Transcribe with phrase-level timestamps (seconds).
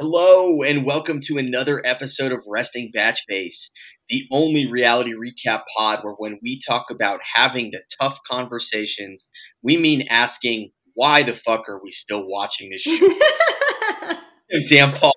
[0.00, 3.68] Hello, and welcome to another episode of Resting Batch Face,
[4.08, 9.28] the only reality recap pod where when we talk about having the tough conversations,
[9.60, 13.08] we mean asking, why the fuck are we still watching this show?
[14.80, 15.14] I'm Paul,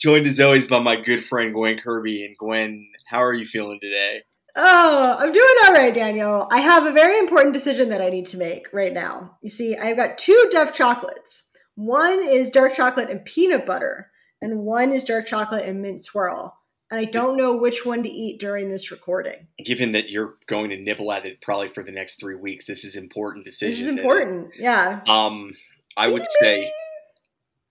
[0.00, 2.24] joined as always by my good friend Gwen Kirby.
[2.24, 4.22] And Gwen, how are you feeling today?
[4.54, 6.46] Oh, I'm doing all right, Daniel.
[6.52, 9.38] I have a very important decision that I need to make right now.
[9.42, 11.48] You see, I've got two Dove chocolates.
[11.74, 14.09] One is dark chocolate and peanut butter
[14.40, 16.56] and one is dark chocolate and mint swirl.
[16.90, 19.46] And I don't know which one to eat during this recording.
[19.64, 22.84] Given that you're going to nibble at it probably for the next three weeks, this
[22.84, 23.72] is important decision.
[23.72, 25.00] This is important, yeah.
[25.06, 25.52] Um,
[25.96, 26.70] I Maybe, would say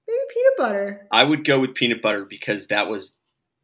[0.07, 1.07] maybe peanut butter.
[1.11, 3.17] I would go with peanut butter because that was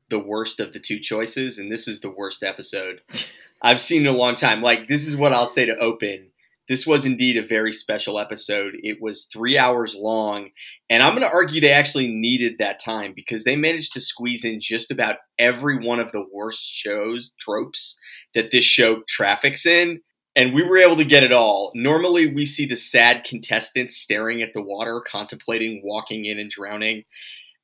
[0.09, 3.01] the worst of the two choices, and this is the worst episode
[3.61, 4.61] I've seen in a long time.
[4.61, 6.31] Like this is what I'll say to open
[6.67, 8.73] this was indeed a very special episode.
[8.81, 10.49] It was three hours long,
[10.89, 14.43] and I'm going to argue they actually needed that time because they managed to squeeze
[14.43, 17.99] in just about every one of the worst shows tropes
[18.33, 20.01] that this show traffics in.
[20.37, 21.71] And we were able to get it all.
[21.75, 27.03] Normally, we see the sad contestants staring at the water, contemplating walking in and drowning.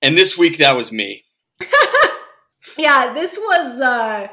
[0.02, 1.24] And this week, that was me.
[2.78, 3.82] yeah, this was.
[3.82, 4.28] Uh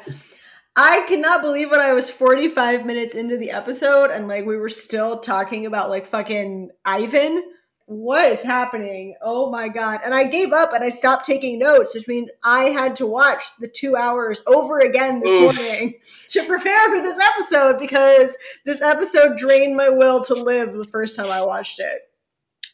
[0.80, 4.68] I cannot believe when I was 45 minutes into the episode and like we were
[4.68, 7.42] still talking about like fucking Ivan.
[7.86, 9.16] What is happening?
[9.20, 10.02] Oh my god.
[10.04, 13.42] And I gave up and I stopped taking notes, which means I had to watch
[13.58, 15.58] the two hours over again this Oof.
[15.58, 15.94] morning
[16.28, 21.16] to prepare for this episode because this episode drained my will to live the first
[21.16, 22.02] time I watched it.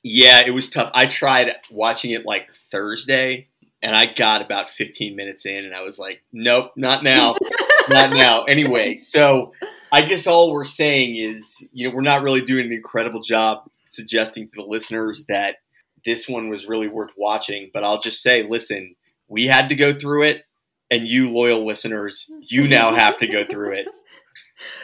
[0.03, 0.91] Yeah, it was tough.
[0.93, 3.49] I tried watching it like Thursday
[3.81, 7.35] and I got about 15 minutes in and I was like, nope, not now.
[7.89, 8.45] not now.
[8.45, 9.53] Anyway, so
[9.93, 13.69] I guess all we're saying is, you know, we're not really doing an incredible job
[13.85, 15.57] suggesting to the listeners that
[16.05, 17.71] this one was really worth watching.
[17.73, 18.97] But I'll just say, listen,
[19.29, 20.45] we had to go through it,
[20.91, 23.89] and you loyal listeners, you now have to go through it.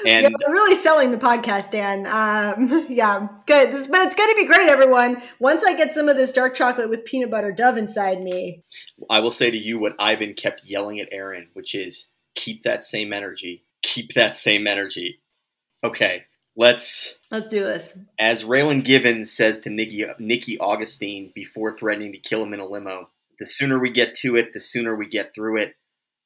[0.07, 2.07] And yeah, really selling the podcast, Dan.
[2.07, 3.71] Um, yeah, good.
[3.71, 5.23] This, but it's going to be great, everyone.
[5.39, 8.63] Once I get some of this dark chocolate with peanut butter dove inside me,
[9.09, 12.83] I will say to you what Ivan kept yelling at Aaron, which is keep that
[12.83, 13.65] same energy.
[13.83, 15.21] Keep that same energy.
[15.83, 16.25] Okay,
[16.57, 17.99] let's let's do this.
[18.19, 22.67] As Raylan Givens says to Nikki Nikki Augustine before threatening to kill him in a
[22.67, 23.09] limo,
[23.39, 25.75] the sooner we get to it, the sooner we get through it.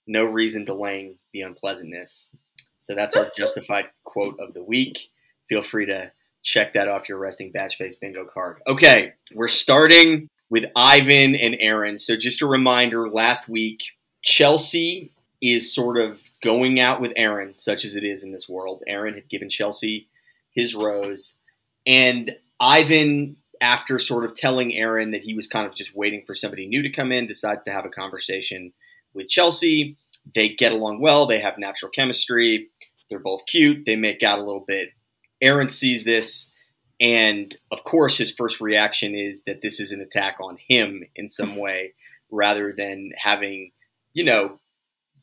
[0.06, 2.36] No reason delaying the unpleasantness.
[2.78, 5.08] So that's our justified quote of the week.
[5.48, 8.60] Feel free to check that off your resting batch face bingo card.
[8.66, 11.98] Okay, we're starting with Ivan and Aaron.
[11.98, 13.84] So just a reminder, last week
[14.20, 15.13] Chelsea
[15.44, 18.82] is sort of going out with Aaron, such as it is in this world.
[18.86, 20.08] Aaron had given Chelsea
[20.52, 21.38] his rose,
[21.86, 26.34] and Ivan, after sort of telling Aaron that he was kind of just waiting for
[26.34, 28.72] somebody new to come in, decided to have a conversation
[29.12, 29.96] with Chelsea.
[30.34, 32.68] They get along well, they have natural chemistry,
[33.10, 34.90] they're both cute, they make out a little bit.
[35.42, 36.50] Aaron sees this,
[37.00, 41.28] and of course, his first reaction is that this is an attack on him in
[41.28, 41.92] some way
[42.30, 43.72] rather than having,
[44.14, 44.58] you know,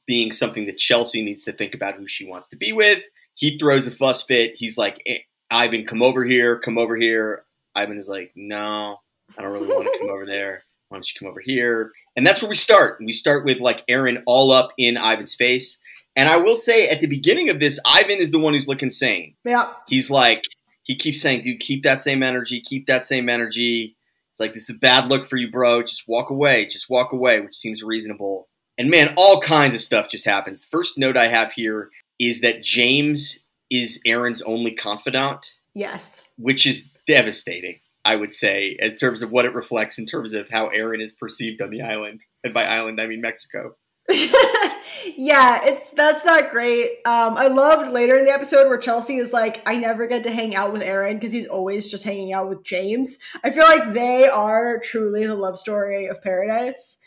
[0.07, 3.03] being something that Chelsea needs to think about who she wants to be with.
[3.35, 4.55] He throws a fuss fit.
[4.55, 5.19] He's like, eh,
[5.49, 7.43] Ivan, come over here, come over here.
[7.75, 8.97] Ivan is like, no,
[9.37, 10.63] I don't really want to come over there.
[10.89, 11.91] Why don't you come over here?
[12.15, 12.97] And that's where we start.
[12.99, 15.79] We start with like Aaron all up in Ivan's face.
[16.15, 18.89] And I will say at the beginning of this, Ivan is the one who's looking
[18.89, 19.35] sane.
[19.45, 19.71] Yeah.
[19.87, 20.43] He's like,
[20.83, 23.95] he keeps saying, dude, keep that same energy, keep that same energy.
[24.29, 25.81] It's like, this is a bad look for you, bro.
[25.81, 26.65] Just walk away.
[26.65, 28.49] Just walk away, which seems reasonable.
[28.81, 30.65] And man, all kinds of stuff just happens.
[30.65, 35.45] First note I have here is that James is Aaron's only confidant.
[35.75, 36.23] Yes.
[36.39, 40.49] Which is devastating, I would say, in terms of what it reflects in terms of
[40.49, 42.25] how Aaron is perceived on the island.
[42.43, 43.75] And by island, I mean Mexico.
[45.15, 46.87] yeah, it's that's not great.
[47.05, 50.31] Um, I loved later in the episode where Chelsea is like, I never get to
[50.31, 53.19] hang out with Aaron because he's always just hanging out with James.
[53.43, 56.97] I feel like they are truly the love story of paradise.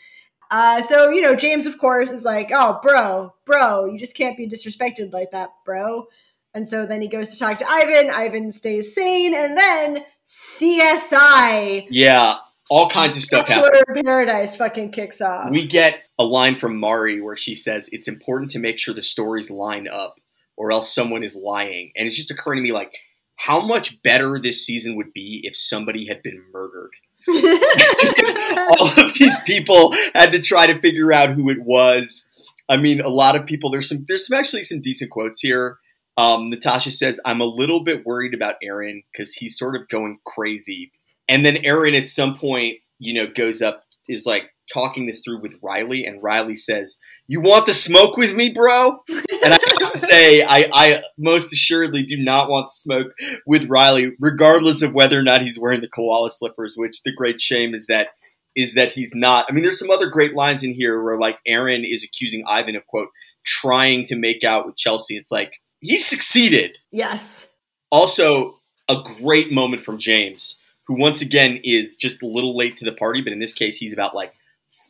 [0.51, 4.37] Uh, so, you know, James, of course, is like, oh, bro, bro, you just can't
[4.37, 6.07] be disrespected like that, bro.
[6.53, 8.11] And so then he goes to talk to Ivan.
[8.13, 9.33] Ivan stays sane.
[9.33, 11.87] And then CSI.
[11.89, 12.37] Yeah,
[12.69, 13.83] all kinds of stuff happens.
[14.03, 15.51] Paradise fucking kicks off.
[15.51, 19.01] We get a line from Mari where she says, it's important to make sure the
[19.01, 20.15] stories line up
[20.57, 21.91] or else someone is lying.
[21.95, 22.95] And it's just occurring to me, like,
[23.37, 26.91] how much better this season would be if somebody had been murdered.
[27.27, 32.29] All of these people had to try to figure out who it was.
[32.69, 33.69] I mean, a lot of people.
[33.69, 34.05] There's some.
[34.07, 35.79] There's some actually some decent quotes here.
[36.17, 40.17] Um, Natasha says, "I'm a little bit worried about Aaron because he's sort of going
[40.25, 40.91] crazy."
[41.27, 45.41] And then Aaron, at some point, you know, goes up is like talking this through
[45.41, 46.97] with Riley, and Riley says,
[47.27, 48.99] "You want the smoke with me, bro?"
[49.43, 53.13] And I have to say, I, I most assuredly do not want to smoke
[53.45, 56.75] with Riley, regardless of whether or not he's wearing the koala slippers.
[56.77, 58.09] Which the great shame is that
[58.55, 59.45] is that he's not.
[59.49, 62.75] I mean, there's some other great lines in here where like Aaron is accusing Ivan
[62.75, 63.09] of quote
[63.43, 65.17] trying to make out with Chelsea.
[65.17, 66.77] It's like he succeeded.
[66.91, 67.53] Yes.
[67.91, 68.59] Also,
[68.89, 72.93] a great moment from James, who once again is just a little late to the
[72.93, 74.33] party, but in this case, he's about like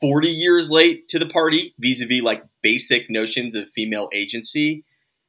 [0.02, 4.84] 40 years late to the party vis a vis like basic notions of female agency.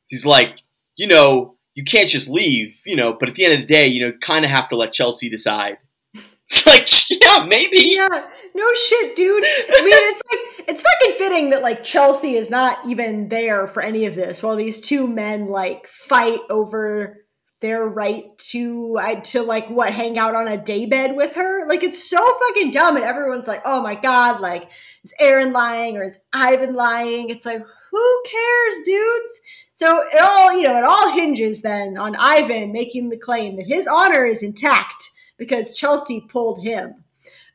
[0.07, 0.61] He's like,
[0.97, 3.87] you know, you can't just leave, you know, but at the end of the day,
[3.87, 5.79] you know, kind of have to let Chelsea decide.
[6.49, 7.97] It's like, yeah, maybe.
[7.97, 8.25] Yeah,
[8.55, 9.45] no shit, dude.
[9.45, 13.83] I mean, it's like it's fucking fitting that like Chelsea is not even there for
[13.83, 17.26] any of this, while these two men like fight over
[17.61, 21.67] their right to to like what hang out on a daybed with her.
[21.69, 24.71] Like it's so fucking dumb, and everyone's like, "Oh my god!" Like
[25.05, 27.31] is Aaron lying or is Ivan lying?
[27.31, 29.41] It's like who cares, dudes?
[29.75, 33.67] So it all you know, it all hinges then on Ivan making the claim that
[33.67, 37.05] his honor is intact because Chelsea pulled him.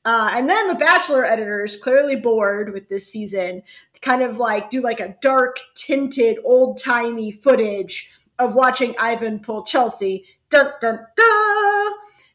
[0.04, 3.62] Uh, and then the Bachelor editors, clearly bored with this season,
[4.02, 9.64] kind of like do like a dark tinted, old timey footage of watching Ivan pull
[9.64, 10.26] Chelsea.
[10.50, 11.92] Dun, dun, dun.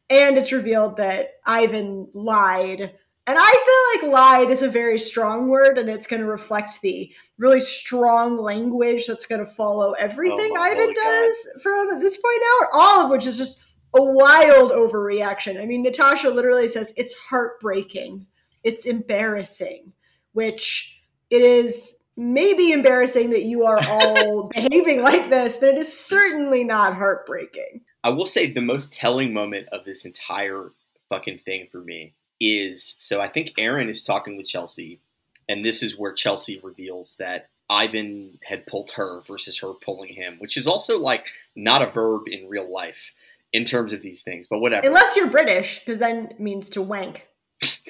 [0.08, 2.94] And it's revealed that Ivan lied.
[3.28, 6.80] And I feel like lied is a very strong word, and it's going to reflect
[6.80, 12.42] the really strong language that's going to follow everything Oh, Ivan does from this point
[12.54, 13.60] out, all of which is just
[13.94, 15.60] a wild overreaction.
[15.60, 18.24] I mean, Natasha literally says it's heartbreaking,
[18.62, 19.92] it's embarrassing,
[20.32, 21.00] which
[21.30, 26.64] it is maybe embarrassing that you are all behaving like this, but it is certainly
[26.64, 27.82] not heartbreaking.
[28.02, 30.72] I will say the most telling moment of this entire
[31.08, 35.00] fucking thing for me is so I think Aaron is talking with Chelsea,
[35.48, 40.36] and this is where Chelsea reveals that Ivan had pulled her versus her pulling him,
[40.38, 43.14] which is also like not a verb in real life
[43.52, 44.86] in terms of these things, but whatever.
[44.86, 47.26] Unless you're British, because then means to wank.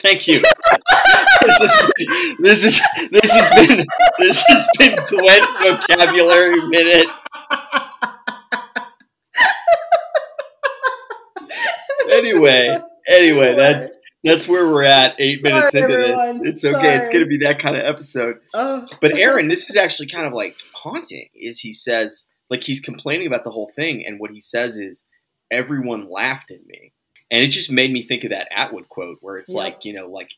[0.03, 0.41] Thank you.
[1.43, 1.91] this is
[2.41, 3.87] this is this has been
[4.19, 7.09] this has been Gwen's vocabulary minute.
[12.11, 12.79] Anyway,
[13.09, 15.15] anyway, that's that's where we're at.
[15.19, 16.39] Eight Sorry, minutes into everyone.
[16.43, 16.97] this, it's okay.
[16.97, 18.37] It's going to be that kind of episode.
[18.55, 21.29] Oh, But Aaron, this is actually kind of like haunting.
[21.35, 25.05] Is he says like he's complaining about the whole thing, and what he says is
[25.51, 26.93] everyone laughed at me,
[27.31, 29.61] and it just made me think of that Atwood quote where it's Yeah.
[29.61, 30.31] like you know like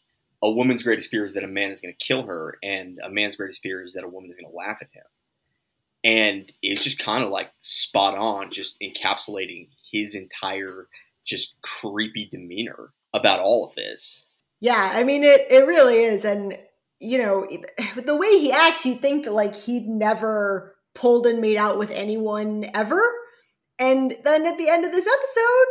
[0.42, 3.10] a woman's greatest fear is that a man is going to kill her, and a
[3.10, 5.04] man's greatest fear is that a woman is going to laugh at him,
[6.04, 10.88] and it's just kind of like spot on, just encapsulating his entire
[11.24, 14.30] just creepy demeanor about all of this.
[14.60, 14.92] yeah.
[14.94, 16.56] I mean, it it really is, and
[17.00, 17.46] you know,
[18.04, 22.66] the way he acts, you'd think like he'd never pulled and made out with anyone
[22.74, 23.00] ever,
[23.78, 25.66] and then at the end of this episode,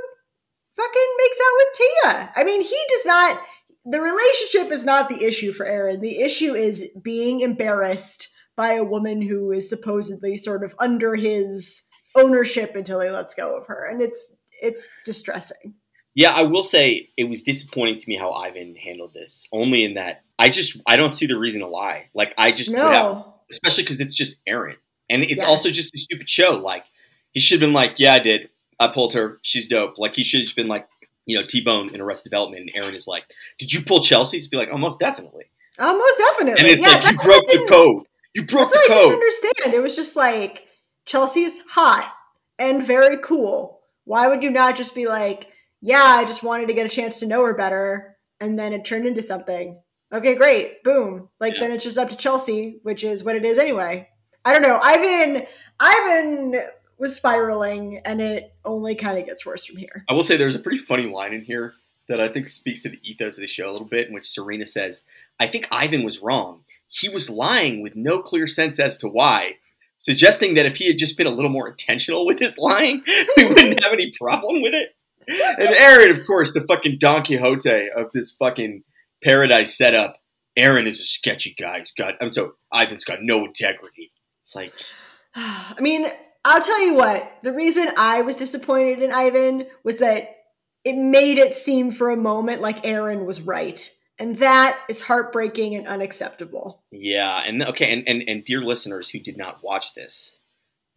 [0.77, 2.31] fucking makes out with Tia.
[2.35, 3.41] I mean, he does not.
[3.85, 6.01] The relationship is not the issue for Aaron.
[6.01, 11.83] The issue is being embarrassed by a woman who is supposedly sort of under his
[12.15, 14.31] ownership until he lets go of her, and it's
[14.62, 15.75] it's distressing.
[16.15, 19.47] Yeah, I will say it was disappointing to me how Ivan handled this.
[19.53, 22.09] Only in that I just I don't see the reason to lie.
[22.13, 24.77] Like I just would have, No, especially because it's just Aaron,
[25.10, 25.48] and it's Yeah.
[25.50, 26.57] also just a stupid show.
[26.57, 26.86] Like
[27.31, 28.50] he should have been like, yeah, I did.
[28.79, 29.39] I pulled her.
[29.41, 29.98] She's dope.
[29.98, 30.88] Like he should have just been like,
[31.25, 33.25] you know, T Bone in Arrested Development, and Aaron is like,
[33.60, 34.38] did you pull Chelsea?
[34.38, 35.46] He's be like, oh, most definitely.
[35.79, 36.62] oh, most definitely.
[36.62, 38.03] And it's yeah, like you broke the code.
[38.34, 39.13] You broke the I didn't code.
[39.13, 39.74] understand.
[39.74, 40.67] It was just like
[41.05, 42.12] Chelsea's hot
[42.60, 43.79] and very cool.
[44.05, 47.19] Why would you not just be like, yeah, I just wanted to get a chance
[47.19, 49.75] to know her better, and then it turned into something.
[50.13, 51.27] Okay, great, boom.
[51.39, 51.62] Like Yeah.
[51.62, 54.07] then it's just up to Chelsea, which is what it is anyway.
[54.46, 54.79] I don't know.
[54.81, 55.46] I've been
[55.79, 56.62] I've Ivan
[56.98, 60.04] was spiraling, and it only kind of gets worse from here.
[60.10, 61.75] I will say there's a pretty funny line in here
[62.08, 64.27] that I think speaks to the ethos of the show a little bit, in which
[64.27, 65.04] Serena says,
[65.39, 66.63] I think Ivan was wrong.
[66.88, 69.58] He was lying with no clear sense as to why,
[69.98, 73.04] suggesting that if he had just been a little more intentional with his lying,
[73.38, 74.96] we wouldn't have any problem with it.
[75.30, 78.84] And Aaron, of course, the fucking Don Quixote of this fucking
[79.22, 80.16] paradise setup.
[80.56, 81.80] Aaron is a sketchy guy.
[81.80, 84.12] He's got, I'm so, Ivan's got no integrity.
[84.39, 84.74] It's like,
[85.36, 86.08] I mean,
[86.48, 87.39] I'll tell you what.
[87.44, 90.38] The reason I was disappointed in Ivan was that
[90.86, 93.92] it made it seem for a moment like Aaron was right.
[94.18, 96.82] And that is heartbreaking and unacceptable.
[96.89, 100.39] Yeah, and okay, and, and and dear listeners who did not watch this,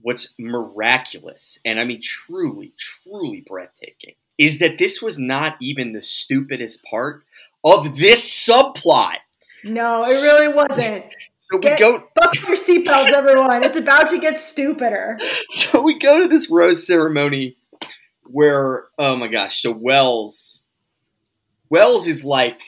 [0.01, 6.01] what's miraculous and I mean truly, truly breathtaking is that this was not even the
[6.01, 7.25] stupidest part
[7.65, 9.17] of this subplot.
[9.65, 11.15] No, it really wasn't.
[11.41, 13.65] So we Get- go Buckle your seatbelts, everyone.
[13.65, 15.17] It's about to get stupider.
[15.51, 17.57] so we go to this rose ceremony
[18.25, 20.61] where oh my gosh, so Wells
[21.71, 22.61] Wells is like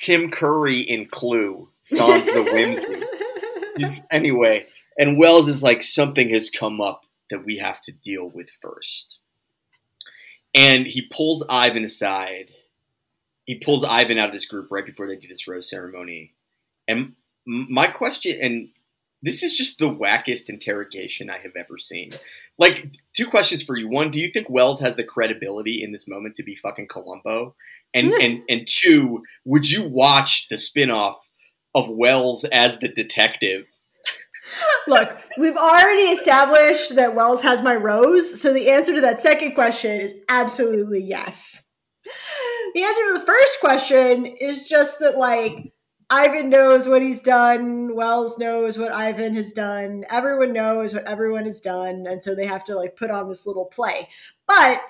[0.00, 3.02] Tim Curry in Clue, Sans the Whimsy.
[3.76, 4.66] He's, anyway,
[4.98, 9.18] and Wells is like something has come up that we have to deal with first.
[10.54, 12.50] And he pulls Ivan aside.
[13.44, 16.32] He pulls Ivan out of this group right before they do this rose ceremony.
[16.86, 17.14] And
[17.46, 18.68] my question, and
[19.22, 22.10] this is just the wackest interrogation I have ever seen.
[22.58, 23.88] Like, two questions for you.
[23.88, 27.54] One, do you think Wells has the credibility in this moment to be fucking Columbo?
[27.94, 28.20] And hmm.
[28.20, 31.30] and and two, would you watch the spin-off
[31.74, 33.66] of Wells as the detective?
[34.86, 39.54] Look, we've already established that Wells has my rose, so the answer to that second
[39.54, 41.62] question is absolutely yes.
[42.74, 45.72] The answer to the first question is just that, like,
[46.14, 51.44] Ivan knows what he's done, Wells knows what Ivan has done, everyone knows what everyone
[51.46, 54.08] has done, and so they have to, like, put on this little play.
[54.46, 54.80] But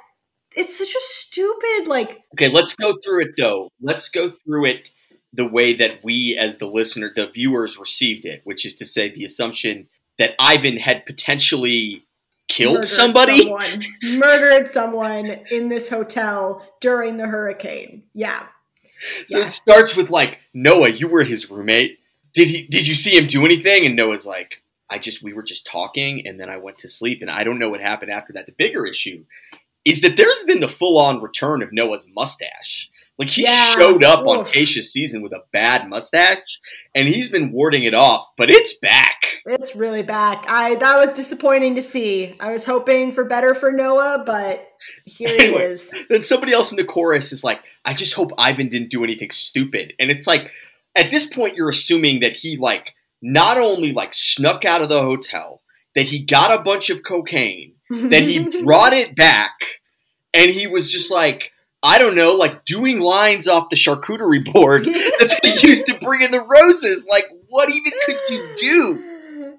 [0.55, 3.71] it's such a stupid, like, Okay, let's go through it though.
[3.81, 4.91] Let's go through it
[5.33, 9.09] the way that we, as the listener, the viewers, received it, which is to say,
[9.09, 9.89] the assumption
[10.19, 12.07] that Ivan had potentially
[12.49, 13.39] killed murdered somebody.
[13.39, 13.83] someone,
[14.19, 18.03] murdered someone in this hotel during the hurricane.
[18.13, 18.47] Yeah.
[19.27, 19.45] So Yeah.
[19.47, 21.99] it starts with like Noah, you were his roommate.
[22.33, 22.67] Did he?
[22.67, 23.87] Did you see him do anything?
[23.87, 27.19] And Noah's like, I just we were just talking, and then I went to sleep,
[27.23, 28.47] and I don't know what happened after that.
[28.47, 29.25] The bigger issue
[29.85, 32.91] is that there's been the full on return of Noah's mustache.
[33.19, 33.73] Like he Yeah.
[33.75, 34.51] showed up on Oof.
[34.53, 36.59] Tayshia's season with a bad mustache,
[36.95, 39.24] and he's been warding it off, but it's back.
[39.47, 40.47] It's really back.
[40.49, 42.35] I that was disappointing to see.
[42.41, 44.67] I was hoping for better for Noah, but
[45.05, 46.07] here he is.
[46.09, 49.31] Then somebody else in the chorus is like, I just hope Ivan didn't do anything
[49.31, 49.93] stupid.
[49.99, 50.51] And it's like,
[50.95, 55.03] at this point, you're assuming that he, like, not only, like, snuck out of the
[55.03, 55.63] hotel,
[55.95, 59.81] that he got a bunch of cocaine, that he brought it back,
[60.33, 64.85] and he was just like, I don't know, like, doing lines off the charcuterie board
[64.85, 67.07] that they used to bring in the roses.
[67.11, 69.14] Like, what even could you do?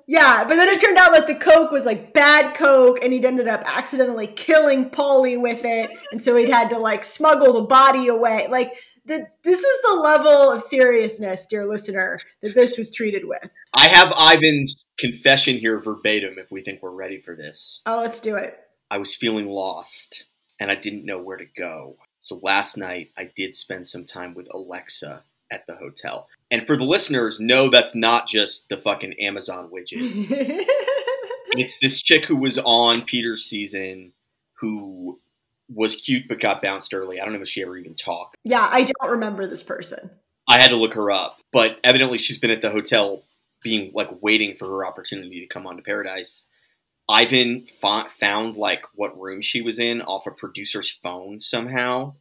[0.07, 3.25] Yeah, but then it turned out that the coke was like bad coke, and he'd
[3.25, 7.67] ended up accidentally killing Polly with it, and so he'd had to like smuggle the
[7.67, 8.47] body away.
[8.49, 8.73] Like
[9.05, 13.49] the, this is the level of seriousness, dear listener, that this was treated with.
[13.73, 17.81] I have Ivan's confession here verbatim if we think we're ready for this.
[17.85, 18.57] Oh, let's do it.
[18.89, 20.25] I was feeling lost
[20.59, 21.97] and I didn't know where to go.
[22.19, 26.27] So last night I did spend some time with Alexa at the hotel.
[26.51, 30.65] And for the listeners, no, that's not just the fucking Amazon widget.
[31.57, 34.11] It's this chick who was on Peter's season
[34.55, 35.19] who
[35.73, 37.19] was cute but got bounced early.
[37.19, 38.35] I don't know if she ever even talked.
[38.43, 40.09] yeah, I don't remember this person.
[40.47, 43.23] I had to look her up, but evidently she's been at the hotel
[43.63, 46.47] being like waiting for her opportunity to come on to Paradise.
[47.09, 52.15] Ivan found like what room she was in off a producer's phone somehow.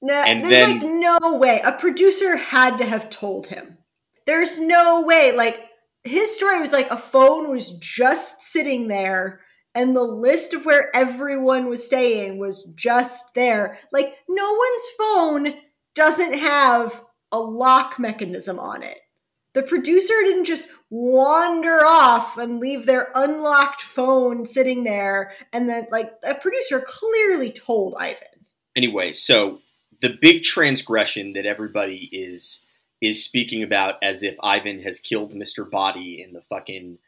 [0.00, 1.60] No, And there's then- like no way.
[1.64, 3.78] A producer had to have told him.
[4.26, 5.32] There's no way.
[5.32, 5.60] Like
[6.04, 9.40] his story was like a phone was just sitting there
[9.74, 13.78] and the list of where everyone was staying was just there.
[13.92, 15.54] Like no one's phone
[15.94, 17.02] doesn't have
[17.32, 18.98] a lock mechanism on it.
[19.54, 25.86] The producer didn't just wander off and leave their unlocked phone sitting there and then
[25.90, 28.28] like a producer clearly told Ivan.
[28.76, 29.58] Anyway, so
[30.00, 32.66] the big transgression that everybody is
[33.00, 35.68] is speaking about as if Ivan has killed Mr.
[35.68, 36.98] Body in the fucking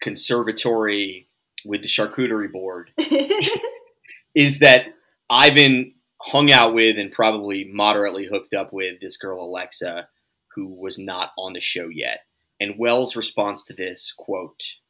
[0.00, 1.28] conservatory
[1.64, 2.90] with the charcuterie board
[4.34, 4.94] is that
[5.30, 10.08] Ivan hung out with and probably moderately hooked up with this girl Alexa
[10.54, 12.20] who was not on the show yet.
[12.60, 14.80] And Wells' response to this quote,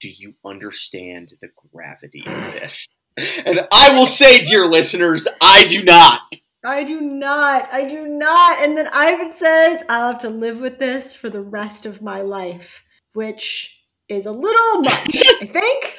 [0.00, 2.88] "Do you understand the gravity of this?"
[3.46, 6.34] And I will say, dear listeners, I do not.
[6.64, 7.68] I do not.
[7.72, 8.62] I do not.
[8.62, 12.22] And then Ivan says, I'll have to live with this for the rest of my
[12.22, 15.96] life, which is a little much, I think.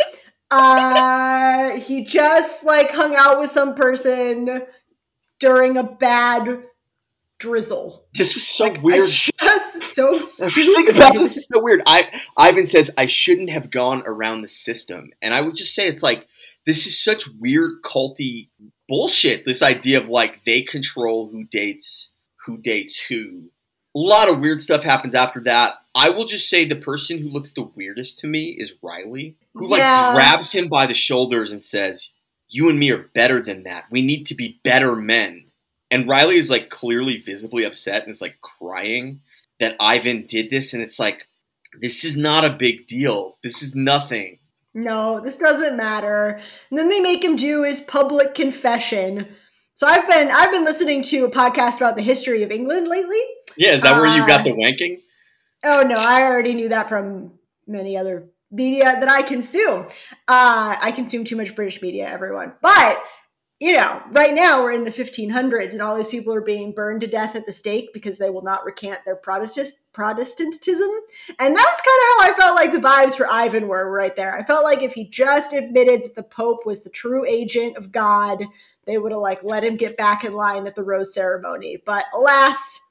[0.49, 4.63] Uh, he just like hung out with some person
[5.39, 6.63] during a bad
[7.39, 8.05] drizzle.
[8.13, 9.03] This was so Like, weird.
[9.03, 9.05] I
[9.39, 11.81] just so The thing about this was so weird.
[11.85, 12.03] I
[12.37, 16.03] Ivan says I shouldn't have gone around the system, and I would just say it's
[16.03, 16.27] like
[16.65, 18.49] this is such weird culty
[18.87, 19.45] bullshit.
[19.45, 22.13] This idea of like they control who dates
[22.45, 23.49] who dates who.
[23.95, 25.75] A lot of weird stuff happens after that.
[25.95, 29.69] I will just say the person who looks the weirdest to me is Riley, who
[29.69, 32.13] like grabs him by the shoulders and says,
[32.49, 33.85] You and me are better than that.
[33.89, 35.47] We need to be better men.
[35.89, 39.21] And Riley is like clearly visibly upset and is like crying
[39.59, 40.73] that Ivan did this.
[40.73, 41.27] And it's like,
[41.79, 43.37] this is not a big deal.
[43.43, 44.39] This is nothing.
[44.75, 46.41] No, this doesn't matter.
[46.69, 49.25] And then they make him do his public confession.
[49.73, 53.21] So I've been I've been listening to a podcast about the history of England lately.
[53.57, 55.01] Yeah, is that uh, where you got uh, the wanking?
[55.63, 57.31] Oh no, I already knew that from
[57.65, 59.87] many other media that I consume.
[60.27, 62.53] Uh, I consume too much British media, everyone.
[62.61, 63.01] But
[63.59, 67.01] you know, right now we're in the 1500s and all these people are being burned
[67.01, 70.89] to death at the stake because they will not recant their Protestant Protestantism.
[71.39, 74.13] And that was kind of how I felt like the vibes for Ivan were right
[74.13, 74.37] there.
[74.37, 77.93] I felt like if he just admitted that the Pope was the true agent of
[77.93, 78.43] God,
[78.85, 81.81] they would have like let him get back in line at the rose ceremony.
[81.85, 82.81] But alas,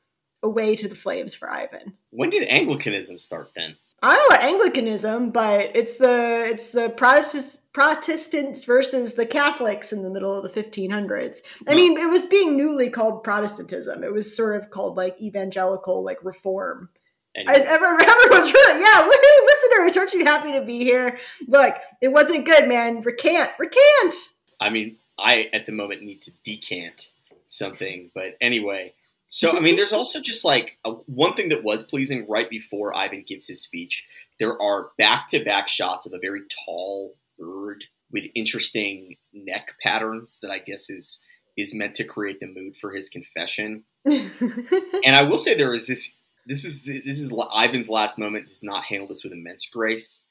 [0.42, 1.92] away to the flames for Ivan.
[2.10, 3.76] When did Anglicanism start then?
[4.04, 9.92] I don't know about Anglicanism, but it's the it's the Protestants Protestants versus the Catholics
[9.92, 11.40] in the middle of the 1500s.
[11.66, 11.76] I hmm.
[11.76, 14.04] mean, it was being newly called Protestantism.
[14.04, 16.90] It was sort of called like evangelical, like reform.
[17.34, 17.52] Anyway.
[17.52, 21.18] I, everyone's really, yeah, woohoo, listeners, aren't you happy to be here?
[21.48, 23.00] Look, it wasn't good, man.
[23.00, 24.14] Recant, recant.
[24.60, 27.10] I mean, I at the moment need to decant
[27.46, 28.92] something, but anyway,
[29.34, 32.96] so, I mean, there's also just like a, one thing that was pleasing right before
[32.96, 34.06] Ivan gives his speech.
[34.38, 40.38] There are back to back shots of a very tall bird with interesting neck patterns
[40.40, 41.20] that I guess is
[41.56, 43.82] is meant to create the mood for his confession.
[44.04, 46.14] and I will say there is this
[46.46, 50.28] this is this is Ivan's last moment does not handle this with immense grace.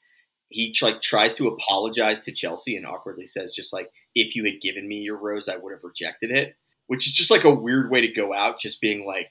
[0.48, 4.62] He like tries to apologize to Chelsea and awkwardly says just like if you had
[4.62, 7.90] given me your rose I would have rejected it which is just like a weird
[7.90, 9.30] way to go out, just being like,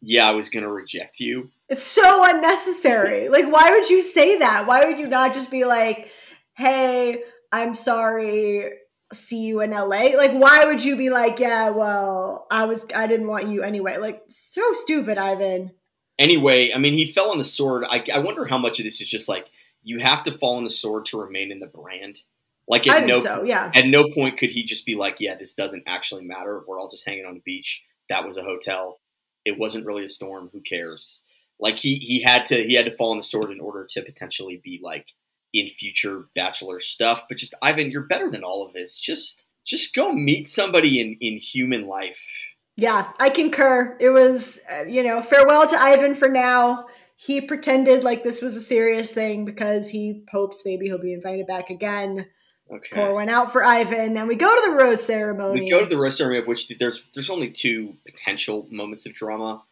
[0.00, 1.50] yeah, I was going to reject you.
[1.68, 3.28] It's so unnecessary.
[3.28, 4.66] like, why would you say that?
[4.66, 6.10] Why would you not just be like,
[6.56, 8.70] hey, I'm sorry,
[9.12, 10.16] see you in LA?
[10.16, 13.96] Like, why would you be like, yeah, well, I was, I didn't want you anyway?
[13.96, 15.72] Like, so stupid, Ivan.
[16.18, 17.84] Anyway, I mean, he fell on the sword.
[17.88, 19.50] I, I wonder how much of this is just like,
[19.82, 22.20] you have to fall on the sword to remain in the brand.
[22.66, 23.70] Like at no so, yeah.
[23.74, 26.62] At no point could he just be like, "Yeah, this doesn't actually matter.
[26.66, 27.84] We're all just hanging on the beach.
[28.08, 29.00] That was a hotel.
[29.44, 30.50] It wasn't really a storm.
[30.52, 31.22] Who cares?"
[31.60, 34.02] Like he he had to he had to fall on the sword in order to
[34.02, 35.10] potentially be like
[35.52, 37.26] in future bachelor stuff.
[37.28, 38.98] But just Ivan, you're better than all of this.
[38.98, 42.52] Just just go meet somebody in in human life.
[42.76, 43.96] Yeah, I concur.
[44.00, 48.56] It was uh, you know farewell to Ivan for now he pretended like this was
[48.56, 52.26] a serious thing because he hopes maybe he'll be invited back again.
[52.70, 52.96] Okay.
[52.96, 55.60] Pour one out for Ivan, and we go to the rose ceremony.
[55.60, 59.12] We go to the rose ceremony, of which there's there's only two potential moments of
[59.12, 59.62] drama.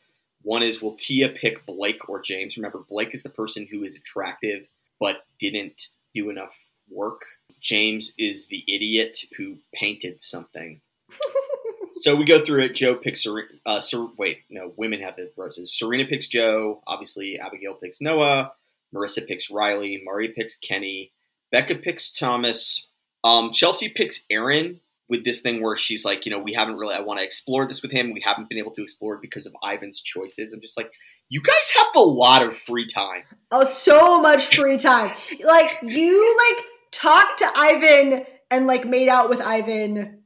[0.43, 2.57] One is will Tia pick Blake or James?
[2.57, 4.69] Remember, Blake is the person who is attractive
[5.01, 6.57] but didn't do enough
[6.89, 7.23] work.
[7.61, 10.81] James is the idiot who painted something.
[11.91, 12.75] so we go through it.
[12.75, 13.27] Joe picks
[13.67, 15.77] uh, Ser- wait, no, women have the roses.
[15.77, 16.83] Serena picks Joe.
[16.87, 18.53] Obviously, Abigail picks Noah.
[18.95, 20.03] Marissa picks Riley.
[20.05, 21.13] Mari picks Kenny.
[21.53, 22.88] Becca picks Thomas.
[23.23, 26.95] Um, Chelsea picks Aaron with this thing where she's like, you know, we haven't really,
[26.95, 28.12] I want to explore this with him.
[28.12, 30.53] We haven't been able to explore it because of Ivan's choices.
[30.55, 30.91] I'm just like,
[31.29, 33.23] you guys have a lot of free time.
[33.51, 35.15] Oh, so much free time.
[35.45, 40.23] like, you, like, talked to Ivan and, like, made out with Ivan,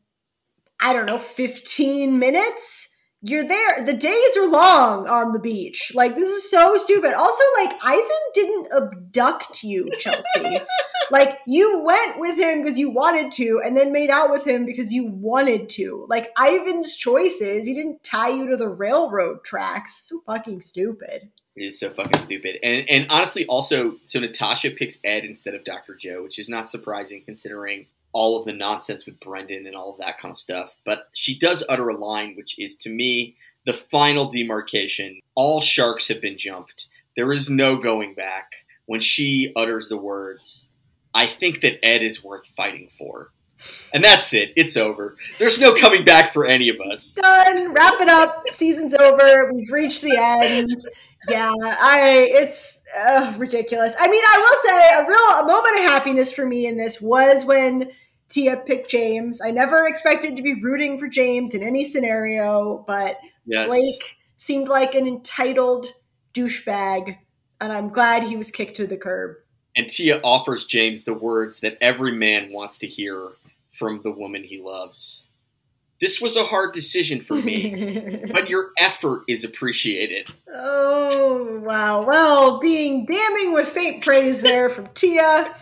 [0.80, 2.95] I don't know, 15 minutes?
[3.28, 3.84] You're there.
[3.84, 5.92] The days are long on the beach.
[5.94, 7.12] Like this is so stupid.
[7.14, 10.58] Also, like Ivan didn't abduct you, Chelsea.
[11.10, 14.64] like you went with him because you wanted to, and then made out with him
[14.64, 16.06] because you wanted to.
[16.08, 20.08] Like Ivan's choices, he didn't tie you to the railroad tracks.
[20.08, 21.30] So fucking stupid.
[21.56, 22.58] It is so fucking stupid.
[22.62, 25.94] And and honestly, also, so Natasha picks Ed instead of Dr.
[25.94, 27.86] Joe, which is not surprising considering
[28.16, 30.76] all of the nonsense with Brendan and all of that kind of stuff.
[30.86, 35.20] But she does utter a line, which is to me the final demarcation.
[35.34, 36.88] All sharks have been jumped.
[37.14, 38.52] There is no going back.
[38.86, 40.70] When she utters the words,
[41.12, 43.32] I think that Ed is worth fighting for.
[43.92, 44.52] And that's it.
[44.56, 45.16] It's over.
[45.38, 47.14] There's no coming back for any of us.
[47.14, 47.74] Done.
[47.74, 48.44] Wrap it up.
[48.50, 49.52] Season's over.
[49.52, 50.70] We've reached the end.
[51.28, 52.28] Yeah, I.
[52.30, 53.94] It's uh, ridiculous.
[53.98, 57.00] I mean, I will say a real a moment of happiness for me in this
[57.00, 57.90] was when
[58.28, 59.40] Tia picked James.
[59.40, 63.68] I never expected to be rooting for James in any scenario, but yes.
[63.68, 65.86] Blake seemed like an entitled
[66.34, 67.16] douchebag,
[67.60, 69.36] and I'm glad he was kicked to the curb.
[69.76, 73.30] And Tia offers James the words that every man wants to hear
[73.70, 75.28] from the woman he loves.
[75.98, 80.28] This was a hard decision for me, but your effort is appreciated.
[80.52, 82.04] oh wow!
[82.04, 85.54] Well, being damning with faint praise there from Tia,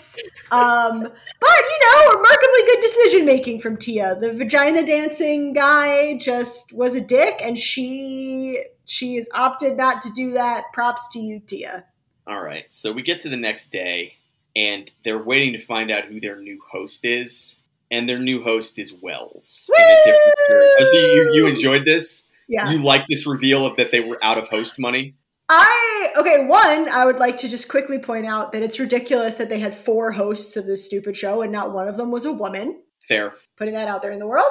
[0.51, 1.11] um, but
[1.51, 4.17] you know, remarkably good decision making from Tia.
[4.17, 10.11] The vagina dancing guy just was a dick, and she she has opted not to
[10.15, 10.65] do that.
[10.73, 11.85] Props to you, Tia.
[12.27, 14.15] All right, so we get to the next day,
[14.57, 17.61] and they're waiting to find out who their new host is,
[17.95, 19.71] and their new host is Wells.
[19.79, 20.35] in a different.
[20.51, 22.29] Oh, so you, you enjoyed this?
[22.49, 22.71] Yeah.
[22.71, 25.15] You like this reveal of that they were out of host money?
[25.49, 26.47] I okay.
[26.47, 29.75] One, I would like to just quickly point out that it's ridiculous that they had
[29.75, 32.83] four hosts of this stupid show and not one of them was a woman.
[33.07, 33.35] Fair.
[33.57, 34.51] Putting that out there in the world.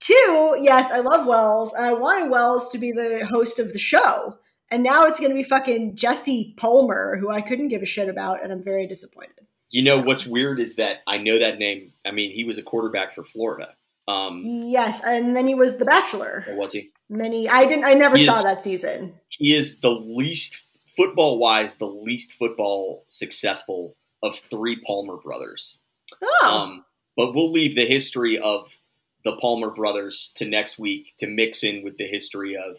[0.00, 3.80] Two, yes, I love Wells, and I wanted Wells to be the host of the
[3.80, 4.38] show,
[4.70, 8.08] and now it's going to be fucking Jesse Palmer, who I couldn't give a shit
[8.08, 9.47] about, and I'm very disappointed.
[9.70, 11.92] You know what's weird is that I know that name.
[12.04, 13.74] I mean, he was a quarterback for Florida.
[14.06, 16.46] Um, Yes, and then he was The Bachelor.
[16.50, 16.90] was he?
[17.10, 19.14] Many, I didn't, I never saw is- that season.
[19.28, 25.80] He is the least football wise, the least football successful of three Palmer brothers.
[26.22, 26.84] Oh, Um,
[27.16, 28.78] but we'll leave the history of
[29.24, 32.78] the Palmer brothers to next week to mix in with the history of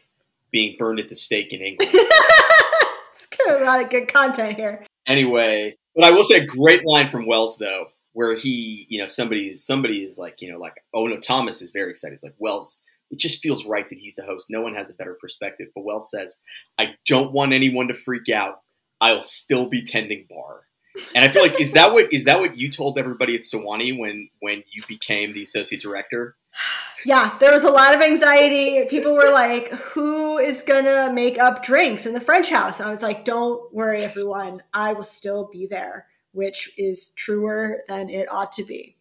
[0.52, 1.92] being burned at the stake in England.
[3.14, 4.86] it's good, a lot of good content here.
[5.06, 9.06] anyway, but I will say a great line from Wells though, where he, you know,
[9.06, 12.14] somebody somebody is like, you know, like oh no, Thomas is very excited.
[12.14, 12.82] He's like Wells.
[13.12, 14.48] It just feels right that he's the host.
[14.50, 15.68] No one has a better perspective.
[15.76, 16.38] But Wells says,
[16.78, 18.62] "I don't want anyone to freak out.
[19.02, 20.68] I'll still be tending bar."
[21.14, 24.00] And I feel like is that what is that what you told everybody at Sewanee
[24.00, 26.38] when when you became the associate director?
[27.06, 28.84] Yeah, there was a lot of anxiety.
[28.90, 32.92] People were like, "Who is gonna make up drinks in the French house?" And I
[32.92, 34.62] was like, "Don't worry, everyone.
[34.74, 38.96] I will still be there," which is truer than it ought to be.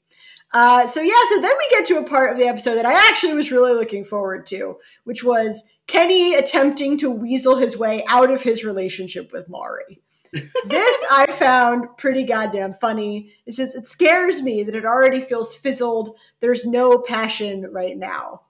[0.53, 3.09] Uh, so yeah, so then we get to a part of the episode that I
[3.09, 8.31] actually was really looking forward to, which was Kenny attempting to weasel his way out
[8.31, 10.01] of his relationship with Mari.
[10.33, 13.33] this I found pretty goddamn funny.
[13.46, 16.16] It says it scares me that it already feels fizzled.
[16.40, 18.42] There's no passion right now.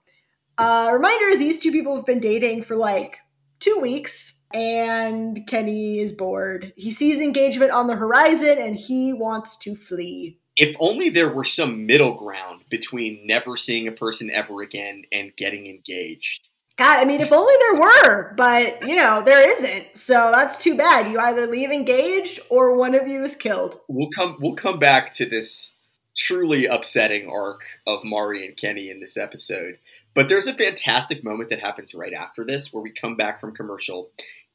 [0.59, 3.17] Uh, reminder: these two people have been dating for like
[3.59, 6.73] two weeks, and Kenny is bored.
[6.75, 10.37] He sees engagement on the horizon, and he wants to flee.
[10.57, 15.33] If only there were some middle ground between never seeing a person ever again and
[15.37, 16.49] getting engaged.
[16.75, 19.97] God, I mean, if only there were, but you know, there isn't.
[19.97, 21.11] So that's too bad.
[21.11, 23.79] You either leave engaged or one of you is killed.
[23.87, 25.73] we'll come we'll come back to this
[26.15, 29.77] truly upsetting arc of Mari and Kenny in this episode.
[30.19, 33.55] But there's a fantastic moment that happens right after this where we come back from
[33.55, 34.11] commercial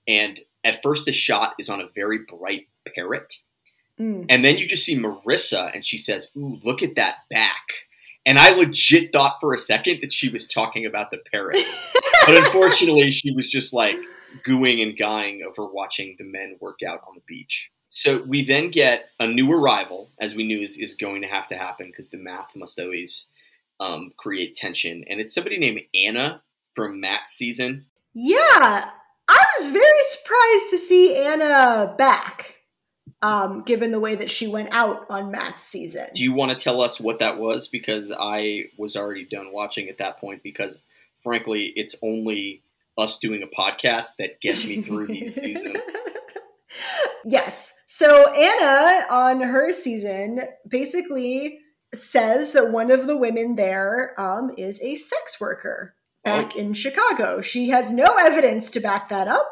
[0.07, 3.33] and at first the shot is on a very bright parrot
[3.99, 4.27] Mm.
[4.29, 7.87] and then you just see Marissa and she says, "Ooh, look at that back."
[8.27, 11.65] And I legit thought for a second that she was talking about the parrot.
[12.27, 13.97] but unfortunately, she was just like
[14.45, 17.71] gooing and guying over watching the men work out on the beach.
[17.89, 21.49] So we then get a new arrival, as we knew is, is going to have
[21.49, 23.29] to happen because the math must always
[23.81, 25.05] um, create tension.
[25.09, 26.43] And it's somebody named Anna
[26.75, 27.87] from Matt's season.
[28.15, 28.37] Yeah,
[29.29, 32.55] I was very surprised to see Anna back,
[33.23, 36.07] um, given the way that she went out on Matt's season.
[36.15, 37.69] Do you want to tell us what that was?
[37.69, 40.85] Because I was already done watching at that point because,
[41.17, 42.63] frankly, it's only
[42.97, 45.79] us doing a podcast that gets me through these seasons.
[47.25, 47.73] yes.
[47.87, 51.61] So Anna on her season basically
[51.97, 57.41] says that one of the women there um, is a sex worker back in Chicago.
[57.41, 59.49] She has no evidence to back that up.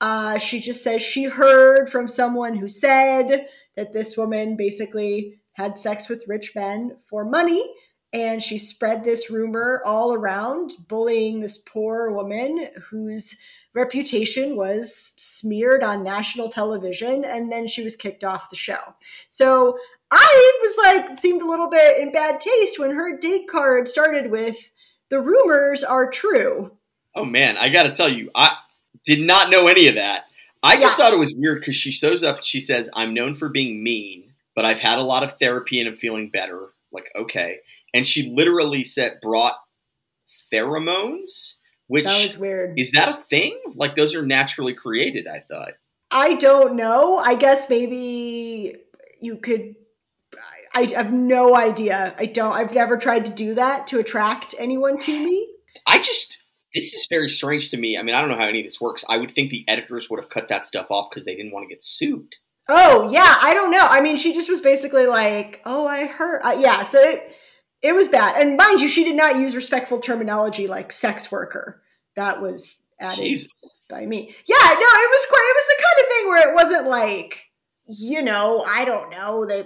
[0.00, 5.78] Uh, she just says she heard from someone who said that this woman basically had
[5.78, 7.74] sex with rich men for money.
[8.12, 13.36] And she spread this rumor all around, bullying this poor woman whose
[13.72, 17.24] reputation was smeared on national television.
[17.24, 18.80] And then she was kicked off the show.
[19.28, 19.78] So
[20.12, 20.76] I was
[21.08, 24.56] like, seemed a little bit in bad taste when her date card started with
[25.08, 26.72] the rumors are true.
[27.14, 28.56] Oh man, I got to tell you, I
[29.04, 30.24] did not know any of that.
[30.62, 32.42] I just thought it was weird because she shows up.
[32.42, 35.88] She says, "I'm known for being mean, but I've had a lot of therapy and
[35.88, 37.60] I'm feeling better." Like, okay,
[37.94, 39.54] and she literally said brought
[40.26, 42.78] pheromones, which That was weird.
[42.78, 43.58] is that a thing?
[43.74, 45.26] Like those are naturally created.
[45.26, 45.72] I thought.
[46.10, 47.18] I don't know.
[47.18, 48.76] I guess maybe
[49.20, 49.76] you could.
[50.74, 52.14] I, have no idea.
[52.18, 52.52] I don't.
[52.52, 55.48] I've never tried to do that to attract anyone to me.
[55.86, 56.38] I just
[56.74, 57.98] this is very strange to me.
[57.98, 59.04] I mean, I don't know how any of this works.
[59.08, 61.64] I would think the editors would have cut that stuff off because they didn't want
[61.64, 62.34] to get sued.
[62.68, 63.84] Oh yeah, I don't know.
[63.84, 67.34] I mean, she just was basically like, "Oh, I heard." Uh, yeah, so it
[67.82, 68.40] it was bad.
[68.40, 71.82] And mind you, she did not use respectful terminology like sex worker.
[72.14, 73.50] That was added Jesus.
[73.88, 74.34] by me.
[74.46, 75.50] Yeah, no, it was quite.
[75.50, 77.50] It was the kind of thing where it wasn't like,
[77.86, 79.64] you know, I don't know, they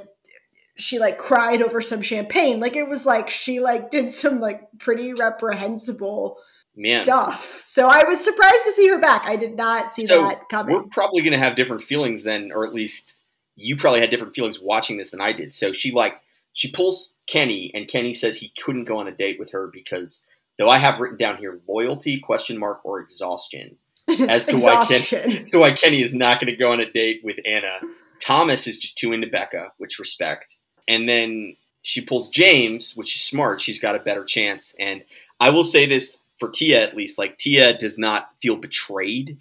[0.77, 2.61] she like cried over some champagne.
[2.61, 6.39] Like it was like she like did some like pretty reprehensible
[6.77, 7.05] Man.
[7.05, 7.63] stuff.
[7.67, 9.27] So I was surprised to see her back.
[9.27, 10.75] I did not see So, that coming.
[10.75, 13.15] We're probably going to have different feelings then, or at least
[13.57, 15.55] you probably had different feelings watching this than I did.
[15.55, 16.21] So she like
[16.53, 20.25] she pulls Kenny, and Kenny says he couldn't go on a date with her because
[20.59, 23.77] though I have written down here loyalty question mark or exhaustion
[24.29, 25.47] as to why Ken, Exhaustion.
[25.47, 27.81] so why Kenny is not going to go on a date with Anna.
[28.21, 30.59] Thomas is just too into Becca, which respect.
[30.89, 33.61] And then she pulls James, which is smart.
[33.61, 34.75] She's got a better chance.
[34.79, 35.05] And
[35.41, 39.39] I will say this for Tia at least, like Tia does not feel betrayed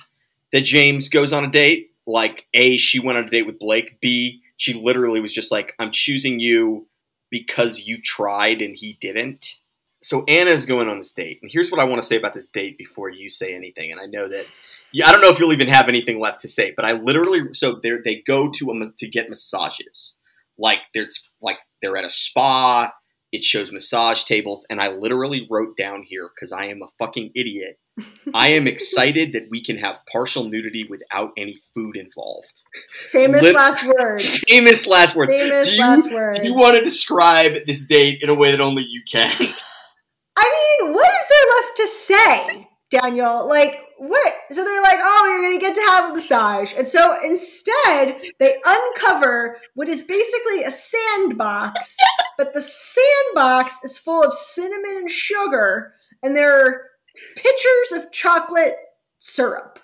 [0.51, 1.91] that James goes on a date.
[2.05, 3.99] Like A, she went on a date with Blake.
[4.01, 6.87] B, she literally was just like, I'm choosing you
[7.29, 9.59] because you tried and he didn't.
[10.01, 11.39] So Anna's going on this date.
[11.41, 13.91] And here's what I want to say about this date before you say anything.
[13.91, 14.45] And I know that
[14.91, 17.53] yeah, I don't know if you'll even have anything left to say, but I literally
[17.53, 20.15] so they they go to a, to get massages.
[20.57, 22.91] Like there's like they're at a spa.
[23.31, 27.31] It shows massage tables, and I literally wrote down here because I am a fucking
[27.35, 27.79] idiot.
[28.33, 32.63] I am excited that we can have partial nudity without any food involved.
[32.91, 34.39] Famous Lit- last words.
[34.47, 35.33] Famous last words.
[35.33, 36.39] Famous do you, last words.
[36.39, 39.31] Do you want to describe this date in a way that only you can?
[40.35, 43.47] I mean, what is there left to say, Daniel?
[43.47, 44.33] Like, what?
[44.51, 46.73] So they're like, oh, you're going to get to have a massage.
[46.77, 51.97] And so instead, they uncover what is basically a sandbox,
[52.37, 56.81] but the sandbox is full of cinnamon and sugar, and there are
[57.35, 58.75] pitchers of chocolate
[59.19, 59.79] syrup,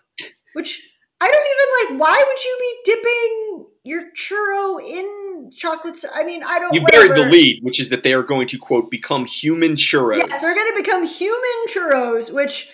[0.54, 0.82] which
[1.22, 2.08] I don't even like.
[2.08, 5.98] Why would you be dipping your churro in chocolate?
[5.98, 6.74] sy- I mean, I don't.
[6.74, 7.14] You whatever.
[7.14, 10.18] buried the lead, which is that they are going to quote become human churros.
[10.18, 12.70] Yes, they're going to become human churros, which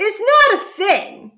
[0.00, 1.32] is not a thing.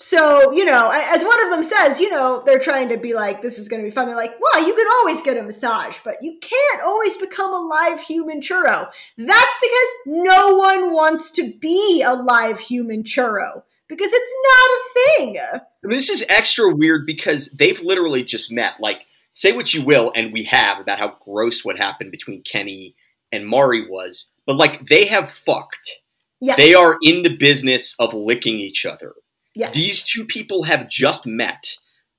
[0.00, 3.40] So, you know, as one of them says, you know, they're trying to be like,
[3.40, 4.06] this is going to be fun.
[4.06, 7.58] They're like, well, you can always get a massage, but you can't always become a
[7.58, 8.90] live human churro.
[9.16, 14.82] That's because no one wants to be a live human churro because it's not a
[14.94, 15.38] thing.
[15.52, 18.74] I mean, this is extra weird because they've literally just met.
[18.80, 22.94] Like, say what you will, and we have about how gross what happened between Kenny
[23.30, 26.02] and Mari was, but like they have fucked.
[26.44, 26.58] Yes.
[26.58, 29.14] They are in the business of licking each other.
[29.54, 29.72] Yes.
[29.72, 31.64] These two people have just met.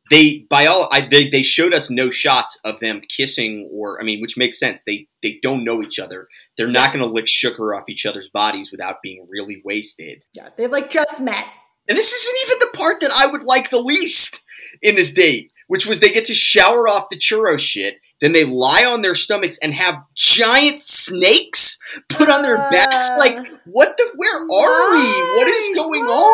[0.10, 4.04] They by all I, they they showed us no shots of them kissing or I
[4.04, 4.84] mean, which makes sense.
[4.84, 6.28] They they don't know each other.
[6.58, 10.24] They're not going to lick sugar off each other's bodies without being really wasted.
[10.34, 11.46] yeah, they've like just met.
[11.88, 14.42] And this isn't even the part that I would like the least
[14.82, 18.44] in this date, which was they get to shower off the churro shit, then they
[18.46, 21.78] lie on their stomachs and have giant snakes
[22.10, 23.10] put on their backs.
[23.10, 24.06] Uh, Like, what the?
[24.16, 25.38] Where are we?
[25.38, 25.76] What is Why?
[25.76, 26.34] going on?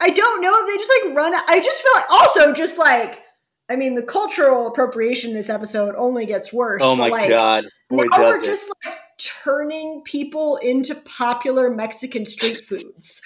[0.00, 1.34] I don't know if they just like run.
[1.34, 3.22] I just feel like also just like
[3.68, 6.82] I mean the cultural appropriation in this episode only gets worse.
[6.84, 8.46] Oh my like, god, boy, now we're it!
[8.46, 13.20] just like turning people into popular Mexican street foods.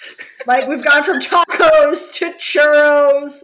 [0.45, 3.41] like we've gone from tacos to churros.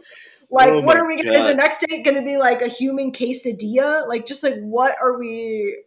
[0.51, 1.17] Like, Oh what are we?
[1.23, 4.07] gonna Is the next date going to be like a human quesadilla?
[4.07, 5.83] Like, just like what are we?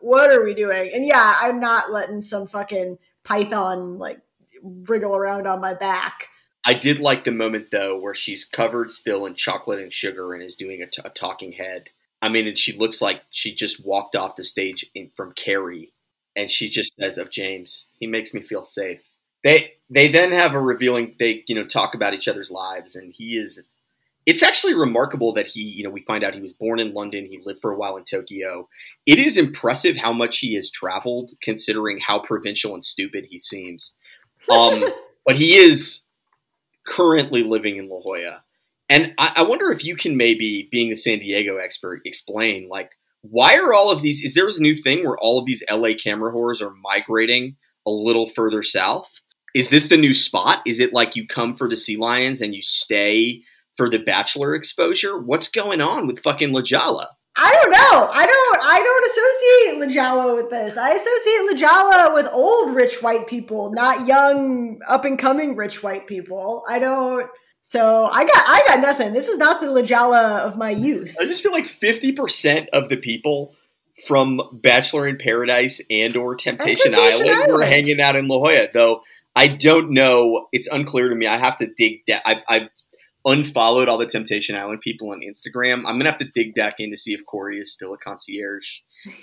[0.00, 0.90] What are we doing?
[0.94, 4.20] And yeah, I'm not letting some fucking python like
[4.62, 6.28] wriggle around on my back.
[6.64, 10.42] I did like the moment though where she's covered still in chocolate and sugar and
[10.42, 11.90] is doing a, t- a talking head.
[12.22, 15.92] I mean, and she looks like she just walked off the stage in, from Carrie,
[16.34, 19.02] and she just says of James, "He makes me feel safe."
[19.42, 21.16] They they then have a revealing.
[21.18, 23.74] They you know talk about each other's lives, and he is.
[24.26, 27.26] It's actually remarkable that he you know we find out he was born in London.
[27.26, 28.68] He lived for a while in Tokyo.
[29.06, 33.96] It is impressive how much he has traveled, considering how provincial and stupid he seems.
[34.50, 34.84] Um,
[35.26, 36.04] but he is
[36.86, 38.44] currently living in La Jolla.
[38.88, 42.92] And I, I wonder if you can maybe, being a San Diego expert, explain like
[43.22, 44.22] why are all of these?
[44.22, 47.56] Is there a new thing where all of these LA camera whores are migrating
[47.86, 49.22] a little further south?
[49.54, 50.60] Is this the new spot?
[50.66, 53.42] Is it like you come for the sea lions and you stay
[53.74, 55.18] for the bachelor exposure?
[55.18, 57.08] What's going on with fucking La Jolla?
[57.36, 58.10] I don't know.
[58.12, 58.60] I don't.
[58.64, 60.76] I don't associate La Jolla with this.
[60.76, 65.82] I associate La Jolla with old rich white people, not young up and coming rich
[65.82, 66.62] white people.
[66.68, 67.28] I don't.
[67.62, 68.44] So I got.
[68.46, 69.12] I got nothing.
[69.12, 71.16] This is not the La Jolla of my youth.
[71.20, 73.56] I just feel like fifty percent of the people
[74.06, 78.68] from Bachelor in Paradise and or Temptation, Temptation Island, were hanging out in La Jolla.
[78.72, 79.02] Though
[79.34, 81.26] I don't know, it's unclear to me.
[81.26, 82.04] I have to dig.
[82.06, 82.68] Da- I've, I've
[83.26, 85.78] unfollowed all the Temptation Island people on Instagram.
[85.86, 88.80] I'm gonna have to dig back in to see if Corey is still a concierge.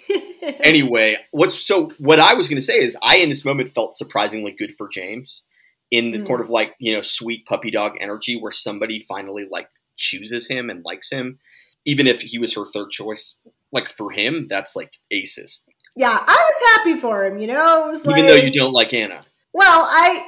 [0.63, 4.51] anyway, what's so what I was gonna say is I in this moment felt surprisingly
[4.51, 5.45] good for James
[5.91, 6.27] in the Mm.
[6.27, 10.69] sort of like you know sweet puppy dog energy where somebody finally like chooses him
[10.69, 11.37] and likes him,
[11.85, 13.37] even if he was her third choice.
[13.71, 15.63] Like for him, that's like aces.
[15.95, 17.37] yeah, I was happy for him.
[17.39, 19.25] You know, it was like even though you don't like Anna.
[19.53, 20.25] Well, I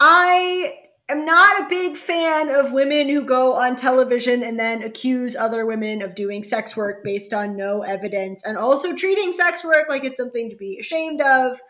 [0.00, 0.74] I
[1.10, 5.66] am not a big fan of women who go on television and then accuse other
[5.66, 10.04] women of doing sex work based on no evidence and also treating sex work like
[10.04, 11.60] it's something to be ashamed of.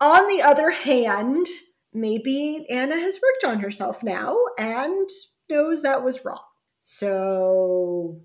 [0.00, 1.46] On the other hand,
[1.92, 5.08] maybe Anna has worked on herself now and
[5.50, 6.38] knows that was wrong.
[6.80, 8.20] So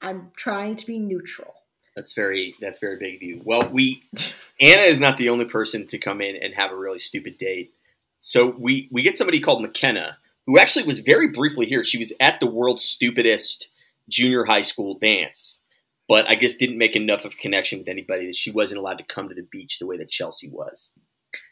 [0.00, 1.54] I'm trying to be neutral.
[1.96, 3.42] That's very that's very big of you.
[3.44, 4.02] Well, we
[4.60, 7.74] Anna is not the only person to come in and have a really stupid date.
[8.24, 10.14] So we we get somebody called Mykenna,
[10.46, 11.82] who actually was very briefly here.
[11.82, 13.68] She was at the world's stupidest
[14.08, 15.60] junior high school dance,
[16.08, 18.98] but I guess didn't make enough of a connection with anybody that she wasn't allowed
[18.98, 20.92] to come to the beach the way that Chelsea was.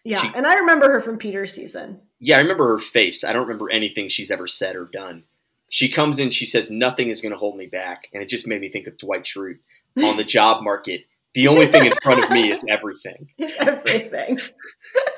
[0.04, 2.02] Yeah, She- and I remember her from Peter's season.
[2.20, 3.24] Yeah, I remember her face.
[3.24, 5.24] I don't remember anything she's ever said or done.
[5.70, 8.06] She comes in, she says, Nothing is going to hold me back.
[8.14, 9.58] And it just made me think of Dwight Schrute
[10.04, 11.06] on the job market.
[11.34, 13.28] The only thing in front of me is everything.
[13.58, 14.38] Everything.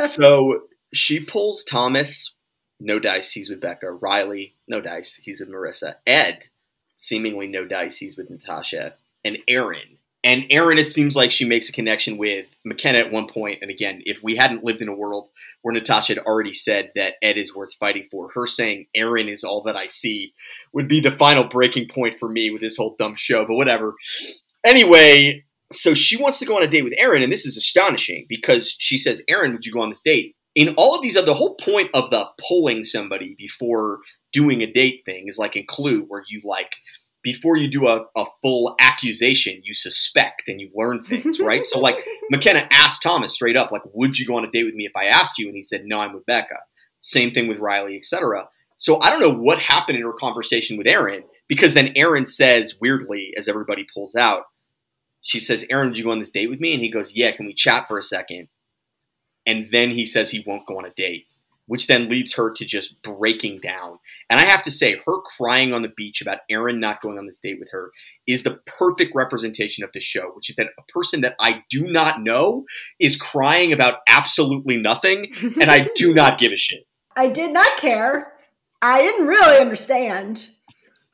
[0.06, 0.62] So
[0.92, 2.36] she pulls Thomas,
[2.80, 3.90] no dice, he's with Becca.
[3.92, 5.94] Riley, no dice, he's with Maurissa.
[6.06, 6.48] Ed,
[6.94, 8.94] seemingly no dice, he's with Natasha.
[9.24, 9.98] And Aaron.
[10.24, 13.58] And Aaron, it seems like she makes a connection with Mykenna at one point.
[13.60, 15.28] And again, if we hadn't lived in a world
[15.62, 19.42] where Natasha had already said that Ed is worth fighting for, her saying Aaron is
[19.42, 20.32] all that I see
[20.72, 23.44] would be the final breaking point for me with this whole dumb show.
[23.44, 23.94] But whatever.
[24.64, 28.26] Anyway, so she wants to go on a date with Aaron, and this is astonishing
[28.28, 30.36] because she says, Aaron, would you go on this date?
[30.54, 34.00] In all of these other, the whole point of the pulling somebody before
[34.32, 36.76] doing a date thing is like in Clue, where you like,
[37.22, 41.66] before you do a, a full accusation, you suspect and you learn things, right?
[41.66, 42.00] so, like,
[42.32, 44.92] Mykenna asked Thomas straight up, like, would you go on a date with me if
[44.96, 45.46] I asked you?
[45.46, 46.58] And he said, no, I'm with Becca.
[46.98, 48.48] Same thing with Riley, etc.
[48.76, 52.78] So I don't know what happened in her conversation with Aaron because then Aaron says
[52.80, 54.42] weirdly, as everybody pulls out,
[55.20, 56.74] she says, Aaron, did you go on this date with me?
[56.74, 58.48] And he goes, Yeah, can we chat for a second?
[59.46, 61.26] And then he says he won't go on a date,
[61.66, 63.98] which then leads her to just breaking down.
[64.30, 67.26] And I have to say, her crying on the beach about Aaron not going on
[67.26, 67.90] this date with her
[68.26, 71.84] is the perfect representation of the show, which is that a person that I do
[71.84, 72.64] not know
[73.00, 76.86] is crying about absolutely nothing, and I do not give a shit.
[77.16, 78.32] I did not care.
[78.80, 80.48] I didn't really understand.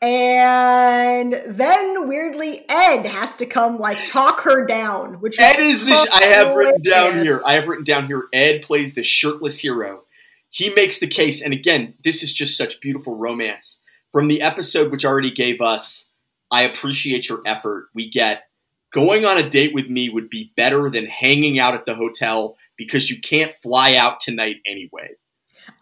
[0.00, 5.94] And then weirdly, Ed has to come like talk her down, which Ed is the.
[5.94, 7.40] Sh- I have written down here.
[7.44, 8.28] I have written down here.
[8.32, 10.04] Ed plays the shirtless hero.
[10.50, 13.82] He makes the case, and again, this is just such beautiful romance
[14.12, 16.11] from the episode, which already gave us.
[16.50, 17.88] I appreciate your effort.
[17.92, 18.44] We get
[18.92, 22.56] going on a date with me would be better than hanging out at the hotel
[22.76, 25.11] because you can't fly out tonight anyway.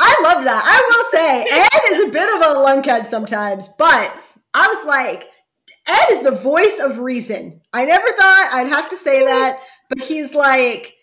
[0.01, 0.63] I love that.
[0.65, 4.15] I will say, Ed is a bit of a lunkhead sometimes, but
[4.55, 5.29] I was like,
[5.87, 7.61] Ed is the voice of reason.
[7.73, 10.95] I never thought I'd have to say that, but he's like,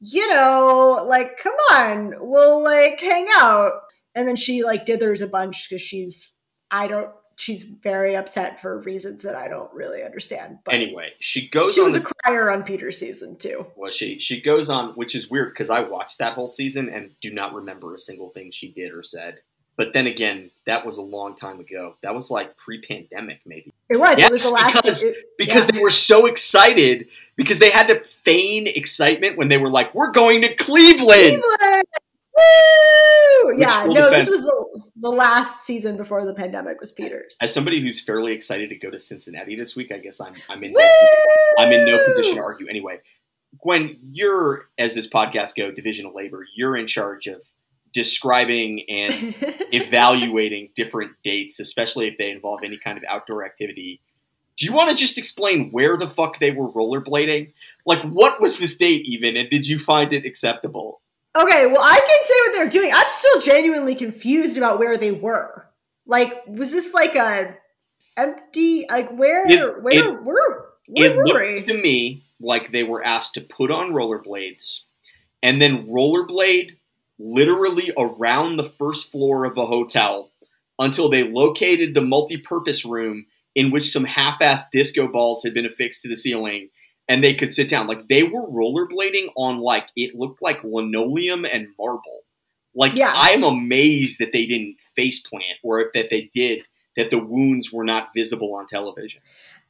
[0.00, 3.72] you know, like, come on, we'll like hang out.
[4.14, 6.38] And then she like dithers a bunch because she's,
[6.70, 7.10] I don't,
[7.42, 10.58] she's very upset for reasons that I don't really understand.
[10.64, 13.66] But Anyway, she goes she on was this a crier on Peter's season too.
[13.76, 14.18] Well, she?
[14.18, 17.52] She goes on, which is weird because I watched that whole season and do not
[17.52, 19.40] remember a single thing she did or said.
[19.74, 21.96] But then again, that was a long time ago.
[22.02, 24.18] That was like pre-pandemic, maybe, It was.
[24.18, 24.76] Yes, it was the last.
[24.76, 25.72] because- it- because yeah.
[25.72, 30.12] they were so excited because they had to feign excitement when they were like, "We're
[30.12, 31.84] going to Cleveland." Cleveland!
[32.36, 33.58] Woo!
[33.58, 37.36] Yeah, no, defend- this was the, the last season before the pandemic was Peters.
[37.42, 40.62] As somebody who's fairly excited to go to Cincinnati this week, I guess I'm I'm
[40.64, 40.78] in Woo!
[40.78, 40.86] no,
[41.58, 42.68] I'm in no position to argue.
[42.68, 43.00] Anyway,
[43.60, 46.46] Gwen, you're as this podcast go, division of labor.
[46.54, 47.42] You're in charge of
[47.92, 49.34] describing and
[49.72, 54.00] evaluating different dates, especially if they involve any kind of outdoor activity.
[54.56, 57.52] Do you want to just explain where the fuck they were rollerblading?
[57.84, 61.00] Like, what was this date even, and did you find it acceptable?
[61.36, 62.90] Okay, well, I can say what they're doing.
[62.94, 65.68] I'm still genuinely confused about where they were.
[66.06, 67.54] Like, was this like a
[68.16, 68.86] empty?
[68.90, 69.46] Like, where?
[69.46, 69.94] It- where?
[69.94, 70.64] it- where?
[70.88, 71.74] it Where were looked we?
[71.74, 74.80] to me like they were asked to put on rollerblades
[75.42, 76.72] and then rollerblade
[77.20, 80.32] literally around the first floor of a hotel
[80.80, 86.02] until they located the multi-purpose room in which some half-assed disco balls had been affixed
[86.02, 86.68] to the ceiling
[87.08, 91.44] and they could sit down like they were rollerblading on like it looked like linoleum
[91.44, 92.20] and marble
[92.74, 93.12] Like Yeah.
[93.14, 97.72] I'm amazed that they didn't face plant, or if that they did, that the wounds
[97.72, 99.22] were not visible on television.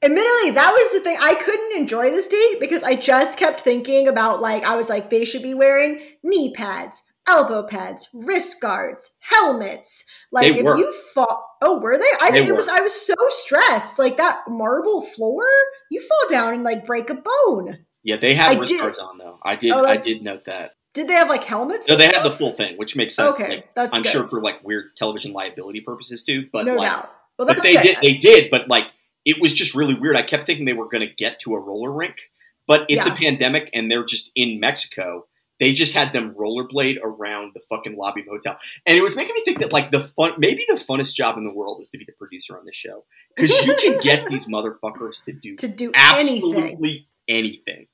[0.04, 1.16] Admittedly, that was the thing.
[1.20, 5.10] I couldn't enjoy this date because I just kept thinking about like I was like
[5.10, 10.04] they should be wearing knee pads, elbow pads, wrist guards, helmets.
[10.30, 10.76] Like They if were.
[10.76, 12.04] you fall, oh, were they?
[12.20, 12.56] I They were.
[12.56, 13.98] was I was so stressed.
[13.98, 15.42] Like that marble floor,
[15.90, 17.84] you fall down and like break a bone.
[18.02, 19.38] Yeah, they had I wrist did- guards on though.
[19.42, 19.72] I did.
[19.72, 20.72] Oh, I did note that.
[20.94, 21.88] Did they have like helmets?
[21.88, 23.40] No, they had the full thing, which makes sense.
[23.40, 24.10] Okay, Like, that's I'm good.
[24.12, 26.48] sure for like weird television liability purposes too.
[26.52, 27.10] But no like, doubt.
[27.38, 27.96] Well, but they did.
[28.02, 28.50] They did.
[28.50, 28.88] But like,
[29.24, 30.16] it was just really weird.
[30.16, 32.30] I kept thinking they were going to get to a roller rink,
[32.66, 33.12] but it's Yeah.
[33.12, 35.26] a pandemic and they're just in Mexico.
[35.62, 39.14] They just had them rollerblade around the fucking lobby of the hotel, and it was
[39.14, 41.88] making me think that like the fun, maybe the funnest job in the world is
[41.90, 43.04] to be the producer on this show
[43.36, 46.42] because you can get these motherfuckers to do to do anything.
[46.42, 47.86] absolutely anything.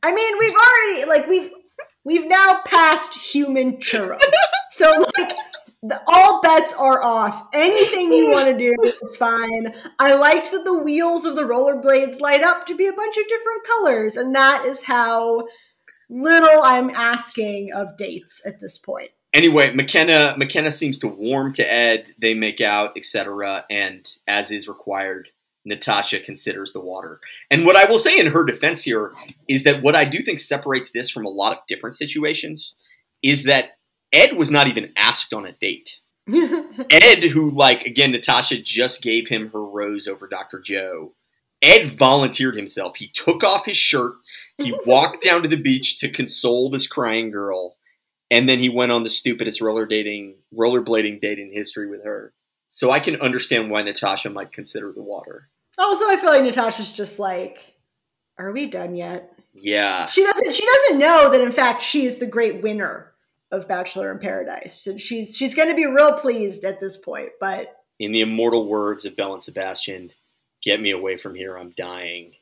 [0.00, 1.50] I mean, we've already like we've
[2.04, 4.16] we've now passed human churro.
[4.68, 5.32] so like
[5.82, 7.48] the, all bets are off.
[7.52, 8.72] Anything you want to do
[9.02, 9.74] is fine.
[9.98, 13.26] I liked that the wheels of the rollerblades light up to be a bunch of
[13.26, 15.48] different colors, and that is how
[16.08, 19.10] little I'm asking of dates at this point.
[19.32, 22.10] Anyway, Mykenna Mykenna seems to warm to Ed.
[22.18, 23.64] They make out, etc.
[23.70, 25.30] And as is required,
[25.64, 27.20] Natasha considers the water.
[27.50, 29.14] And what I will say in her defense here
[29.48, 32.74] is that what I do think separates this from a lot of different situations
[33.22, 33.78] is that
[34.12, 36.00] Ed was not even asked on a date.
[36.28, 40.60] Ed, who like again, Natasha just gave him her rose over Dr.
[40.60, 41.14] Joe.
[41.62, 42.96] Ed volunteered himself.
[42.96, 44.14] He took off his shirt.
[44.56, 47.76] He walked down to the beach to console this crying girl,
[48.30, 52.32] and then he went on the stupidest roller dating, rollerblading date in history with her.
[52.68, 55.48] So I can understand why Natasha might consider the water.
[55.78, 57.74] also, I feel like Natasha's just like,
[58.38, 60.54] "Are we done yet?" Yeah, She doesn't.
[60.54, 63.12] She doesn't know that in fact she is the great winner
[63.50, 67.28] of Bachelor in Paradise, and she's she's going to be real pleased at this point.
[67.38, 70.12] But in the immortal words of Belle and Sebastian,
[70.62, 71.56] "Get me away from here.
[71.56, 72.32] I'm dying."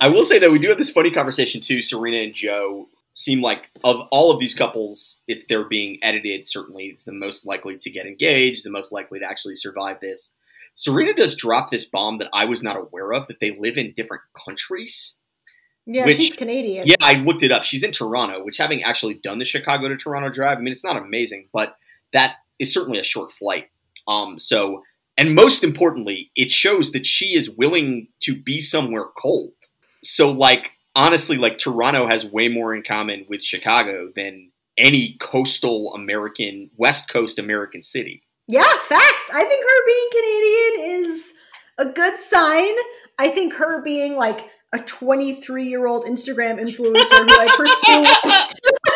[0.00, 1.80] I will say that we do have this funny conversation too.
[1.80, 6.86] Serena and Joe seem like of all of these couples, if they're being edited, certainly
[6.86, 10.34] it's the most likely to get engaged, the most likely to actually survive this.
[10.74, 13.92] Serena does drop this bomb that I was not aware of that they live in
[13.94, 15.20] different countries.
[15.86, 16.88] yeah, Which- she's Canadian.
[16.88, 17.62] Yeah, I looked it up.
[17.62, 20.84] She's in Toronto, which having actually done the Chicago to Toronto drive, I mean, it's
[20.84, 21.76] not amazing, but
[22.12, 23.66] that is certainly a short flight.
[24.08, 24.82] Um, so,
[25.16, 29.52] and most importantly, it shows that she is willing to be somewhere cold.
[30.02, 35.94] So, like, honestly, like Toronto has way more in common with Chicago than any coastal
[35.94, 38.22] American, West Coast American city.
[38.48, 39.30] Yeah, facts.
[39.32, 41.32] I think her being Canadian is
[41.78, 42.74] a good sign.
[43.18, 48.90] I think her being like a 23 year old Instagram influencer who I pursue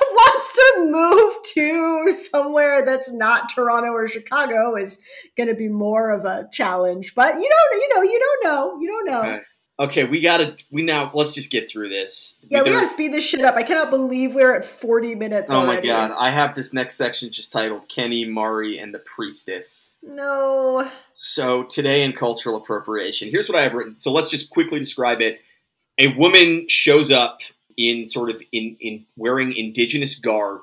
[0.12, 4.98] wants to, move to somewhere that's not Toronto or Chicago is
[5.36, 7.14] going to be more of a challenge.
[7.14, 9.20] But you don't, you know, you don't know, you don't know.
[9.20, 9.40] Okay.
[9.76, 10.54] Okay, we gotta.
[10.70, 12.36] We now let's just get through this.
[12.48, 13.56] Yeah, we There- gotta speed this shit up.
[13.56, 15.88] I cannot believe we're at 40 minutes Oh my already.
[15.88, 19.96] god, I have this next section just titled Kenny, Mari, and the Priestess.
[20.00, 20.88] No.
[21.14, 23.98] So, today in cultural appropriation, here's what I have written.
[23.98, 25.40] So, let's just quickly describe it.
[25.98, 27.40] A woman shows up
[27.76, 30.62] in sort of in, in wearing indigenous garb.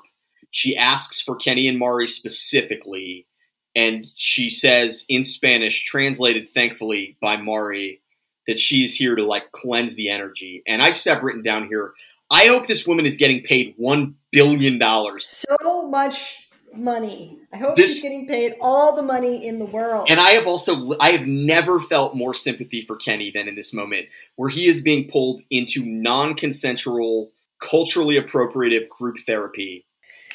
[0.50, 3.26] She asks for Kenny and Mari specifically,
[3.74, 8.02] and she says in Spanish, translated thankfully by Mari,
[8.46, 10.62] that she's here to like cleanse the energy.
[10.66, 11.94] And I just have written down here,
[12.30, 17.38] I hope this woman is getting paid one billion dollars so much money.
[17.52, 20.06] I hope This- she's getting paid all the money in the world.
[20.08, 23.72] And I have also I have never felt more sympathy for Kenny than in this
[23.72, 24.06] moment,
[24.36, 29.86] where he is being pulled into non-consensual, culturally appropriative group therapy.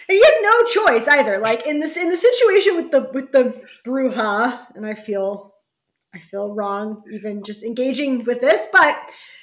[0.09, 1.39] And he has no choice either.
[1.39, 3.53] Like in this in the situation with the with the
[3.85, 5.55] bruja, and I feel
[6.13, 8.97] I feel wrong even just engaging with this, but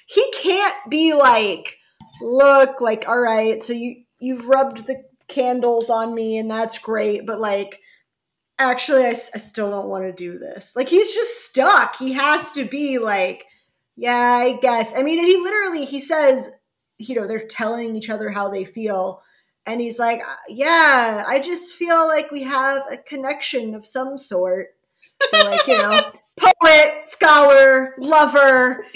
[0.07, 1.77] he can't be like,
[2.23, 7.27] look, like, all right, so you you've rubbed the candles on me and that's great,
[7.27, 7.81] but like
[8.59, 10.75] actually I still don't want to do this.
[10.77, 11.97] Like he's just stuck.
[11.97, 13.47] He has to be like,
[13.97, 14.95] yeah, I guess.
[14.97, 16.51] I mean, and he literally he says,
[16.99, 19.23] you know, they're telling each other how they feel
[19.67, 24.19] and he's like, "Uh, "Yeah, I just feel like we have a connection of some
[24.19, 24.69] sort."
[25.29, 26.01] So, like, you know,
[26.37, 28.87] poet, scholar, lover,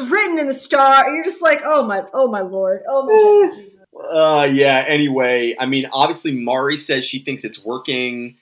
[0.00, 1.10] written in the star.
[1.10, 5.66] You're just like, "Oh my, oh my lord, oh my Jesus." Uh yeah, anyway, I
[5.66, 8.36] mean obviously Mari says she thinks it's working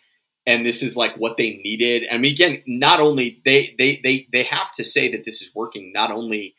[0.46, 2.06] and this is like what they needed.
[2.10, 5.54] I mean again, not only they they they they have to say that this is
[5.54, 6.54] working not only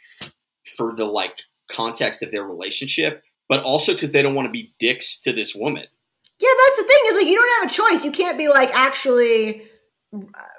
[0.76, 4.74] for the like context of their relationship, but also because they don't want to be
[4.80, 5.86] dicks to this woman.
[6.40, 6.98] Yeah, that's the thing.
[7.08, 8.06] Is like you don't have a choice.
[8.06, 9.64] You can't be like actually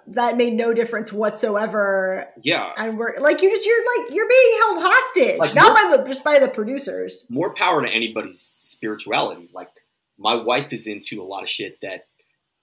[0.08, 2.26] that made no difference whatsoever.
[2.42, 5.90] Yeah, and we're like you just you're like you're being held hostage, like, not more,
[5.90, 7.26] by the just by the producers.
[7.30, 9.48] More power to anybody's spirituality.
[9.52, 9.70] Like
[10.18, 12.06] my wife is into a lot of shit that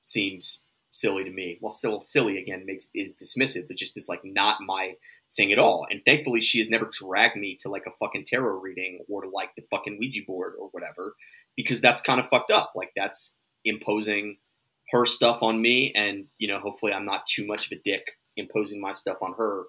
[0.02, 0.66] seems
[0.96, 1.58] silly to me.
[1.62, 4.96] Well, still silly again makes is dismissive, but just is like not my
[5.36, 5.86] thing at all.
[5.90, 9.30] And thankfully, she has never dragged me to like a fucking tarot reading or to
[9.30, 11.16] like the fucking Ouija board or whatever,
[11.56, 12.72] because that's kind of fucked up.
[12.76, 14.38] Like that's imposing
[14.92, 18.12] her stuff on me, and you know, hopefully, I'm not too much of a dick
[18.38, 19.64] imposing my stuff on her.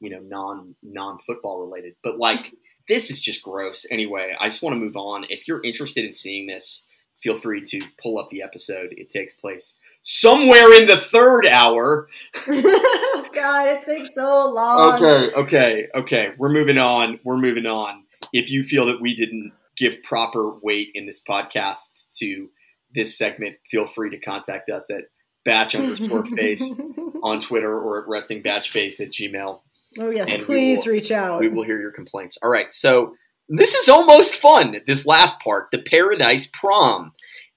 [0.00, 2.54] You know, non non football related, but like.
[2.88, 3.84] This is just gross.
[3.90, 5.26] Anyway, I just want to move on.
[5.28, 6.86] If you're interested in seeing this,
[7.16, 8.94] feel free to pull up the episode.
[8.96, 12.08] It takes place somewhere in the third hour.
[12.46, 14.94] God, it takes so long.
[14.94, 16.32] Okay, okay, okay.
[16.38, 17.18] We're moving on.
[17.24, 18.04] We're moving on.
[18.32, 22.50] If you feel that we didn't give proper weight in this podcast to
[22.94, 25.04] this segment, feel free to contact us at
[25.44, 26.78] batch underscore face
[27.22, 29.60] on Twitter or at resting batch face at gmail.
[29.98, 31.40] Oh yes, and please will, reach out.
[31.40, 32.36] We will hear your complaints.
[32.42, 33.14] All right, so
[33.48, 34.76] this is almost fun.
[34.86, 37.12] This last part, the Paradise Prom.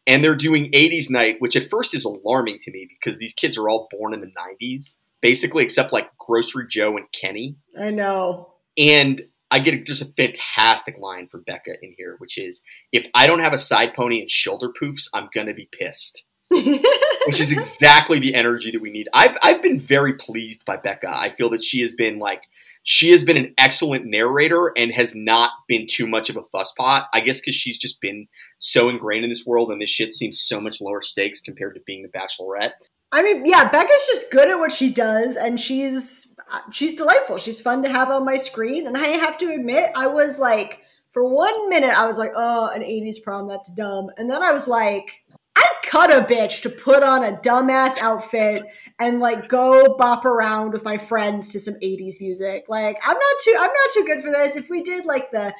[0.08, 3.60] And they're doing 80s night, which at first is alarming to me because these kids
[3.60, 7.58] are all born in the 90s, basically, except like Grocery Joe and Kenny.
[7.80, 8.54] I know.
[8.76, 9.22] And
[9.52, 13.40] I get just a fantastic line from Becca in here, which is if I don't
[13.40, 16.26] have a side pony and shoulder poofs, I'm going to be pissed.
[16.52, 19.08] which is exactly the energy that we need.
[19.14, 21.16] I've I've been very pleased by Becca.
[21.16, 22.48] I feel that she has been like
[22.82, 27.06] she has been an excellent narrator and has not been too much of a fusspot.
[27.14, 28.28] I guess because she's just been
[28.58, 31.82] so ingrained in this world and this shit seems so much lower stakes compared to
[31.86, 32.72] being the Bachelorette.
[33.12, 37.38] I mean, yeah, Becca's just good at what she does, and she's uh, she's delightful.
[37.38, 40.82] She's fun to have on my screen, and I have to admit, I was like,
[41.12, 44.52] for one minute, I was like, oh, an '80s prom, that's dumb, and then I
[44.52, 45.24] was like,
[45.60, 48.64] I'd cut a bitch to put on a dumbass outfit
[49.00, 52.66] and like go bop around with my friends to some 80s music.
[52.70, 54.56] Like I'm not too I'm not too good for this.
[54.56, 55.54] If we did like the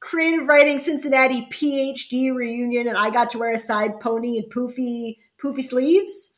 [0.00, 5.16] creative writing Cincinnati PhD reunion and I got to wear a side pony and poofy
[5.42, 6.34] poofy sleeves,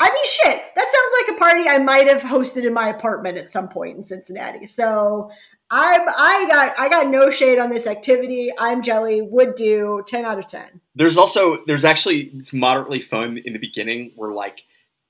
[0.00, 3.36] I mean shit, that sounds like a party I might have hosted in my apartment
[3.36, 4.66] at some point in Cincinnati.
[4.66, 5.30] So
[5.70, 8.50] I'm I got I got no shade on this activity.
[8.58, 9.20] I'm jelly.
[9.20, 10.80] Would do ten out of ten.
[10.94, 14.64] There's also there's actually it's moderately fun in the beginning where like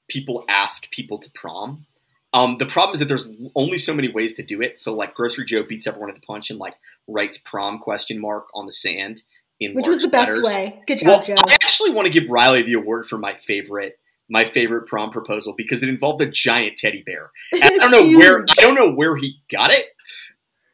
[0.09, 1.87] people ask people to prom.
[2.33, 4.79] Um, the problem is that there's only so many ways to do it.
[4.79, 6.75] So like Grocery Joe beats everyone at the punch and like
[7.09, 9.23] writes prom question mark on the sand
[9.61, 10.81] in which was the best way.
[10.87, 11.35] Good job, well, Joe.
[11.39, 13.99] I actually want to give Riley the award for my favorite
[14.31, 17.31] my favorite prom proposal because it involved a giant teddy bear.
[17.55, 18.19] I don't know huge.
[18.19, 19.87] where I don't know where he got it,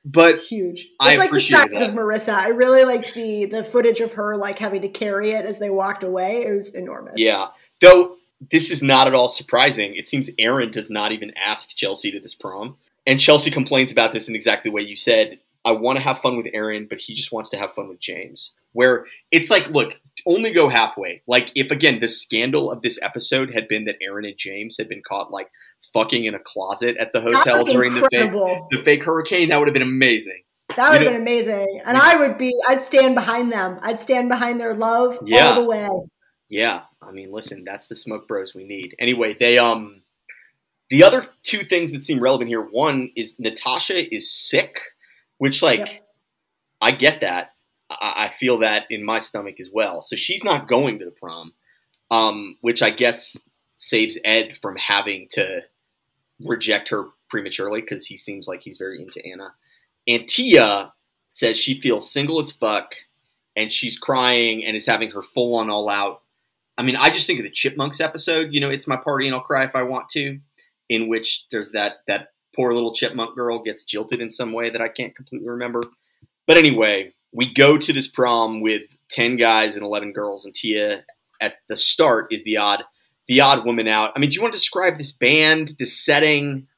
[0.04, 0.82] but huge.
[0.82, 1.90] It's I like the size that.
[1.90, 2.34] of Maurissa.
[2.34, 5.70] I really liked the the footage of her like having to carry it as they
[5.70, 6.44] walked away.
[6.46, 7.14] It was enormous.
[7.16, 7.48] Yeah.
[7.80, 9.94] Though this is not at all surprising.
[9.94, 12.76] It seems Aaron does not even ask Chelsea to this prom.
[13.06, 15.38] And Chelsea complains about this in exactly the way you said.
[15.66, 17.98] I want to have fun with Aaron, but he just wants to have fun with
[18.00, 18.54] James.
[18.72, 21.22] Where it's like, look, only go halfway.
[21.26, 24.88] Like, if again, the scandal of this episode had been that Aaron and James had
[24.88, 25.50] been caught like
[25.92, 28.32] fucking in a closet at the hotel during the fake,
[28.70, 30.42] the fake hurricane, that would have been amazing.
[30.76, 31.80] That would You have know- been amazing.
[31.86, 33.78] And I would be I'd stand behind them.
[33.82, 35.48] I'd stand behind their love Yeah.
[35.50, 35.88] all the way.
[36.48, 38.94] Yeah, I mean, listen, that's the smoke bros we need.
[38.98, 40.02] Anyway, they um,
[40.90, 42.60] the other two things that seem relevant here.
[42.62, 44.80] One is Natasha is sick,
[45.38, 46.06] which like Yep.
[46.80, 47.54] I get that.
[47.90, 50.02] I, I feel that in my stomach as well.
[50.02, 51.54] So she's not going to the prom,
[52.10, 53.42] um, which I guess
[53.76, 55.62] saves Ed from having to
[56.44, 59.54] reject her prematurely because he seems like he's very into Anna.
[60.06, 60.92] And Tia
[61.28, 62.94] says she feels single as fuck
[63.56, 66.22] and she's crying and is having her full on all out.
[66.78, 69.34] I mean, I just think of the Chipmunks episode, you know, it's my party and
[69.34, 70.38] I'll cry if I want to,
[70.88, 74.80] in which there's that that poor little chipmunk girl gets jilted in some way that
[74.80, 75.82] I can't completely remember.
[76.46, 81.04] But anyway, we go to this prom with 10 guys and 11 girls and Tia
[81.40, 82.84] at the start is the odd
[83.26, 84.12] the odd woman out.
[84.14, 86.68] I mean, do you want to describe this band, this setting?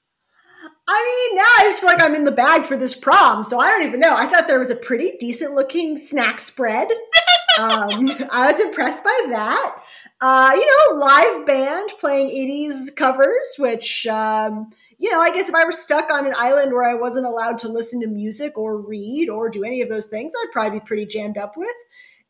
[0.89, 3.61] I mean, now I just feel like I'm in the bag for this prom, so
[3.61, 4.15] I don't even know.
[4.17, 6.89] I thought there was a pretty decent looking snack spread.
[7.61, 9.83] um, I was impressed by that.
[10.21, 15.55] Uh, you know, live band playing 80s covers, which, um, you know, I guess if
[15.55, 18.81] I were stuck on an island where I wasn't allowed to listen to music or
[18.81, 21.69] read or do any of those things, I'd probably be pretty jammed up with.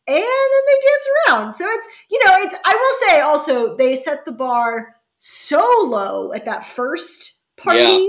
[0.07, 0.23] And then
[0.67, 1.53] they dance around.
[1.55, 6.33] So it's, you know, it's, I will say also, they set the bar so low
[6.33, 8.09] at that first party Yeah.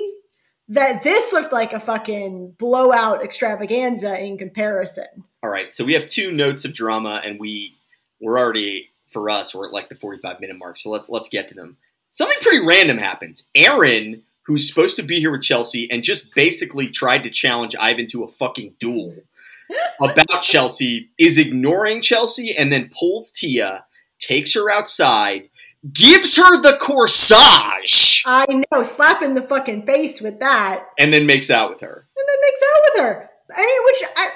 [0.69, 5.07] that this looked like a fucking blowout extravaganza in comparison.
[5.41, 7.77] All right, so we have two notes of drama, and we
[8.21, 10.78] we're already for us we're at like the 45 minute mark.
[10.78, 11.78] So let's let's get to them.
[12.10, 13.47] Something pretty random happens.
[13.53, 18.07] Aaron, who's supposed to be here with Chelsea, and just basically tried to challenge Ivan
[18.07, 19.14] to a fucking duel
[20.01, 23.86] about Chelsea, is ignoring Chelsea and then pulls Tia,
[24.18, 25.49] takes her outside,
[25.93, 31.49] gives her the corsage, I know, slapping the fucking face with that, and then makes
[31.49, 32.07] out with her.
[32.18, 33.30] and then makes out with her.
[33.55, 34.30] I mean, which I,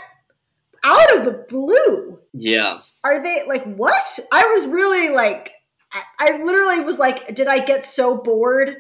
[0.84, 2.20] out of the blue.
[2.34, 2.80] Yeah.
[3.04, 4.20] Are they like what?
[4.32, 5.52] I was really like,
[5.94, 8.76] I, I literally was like, did I get so bored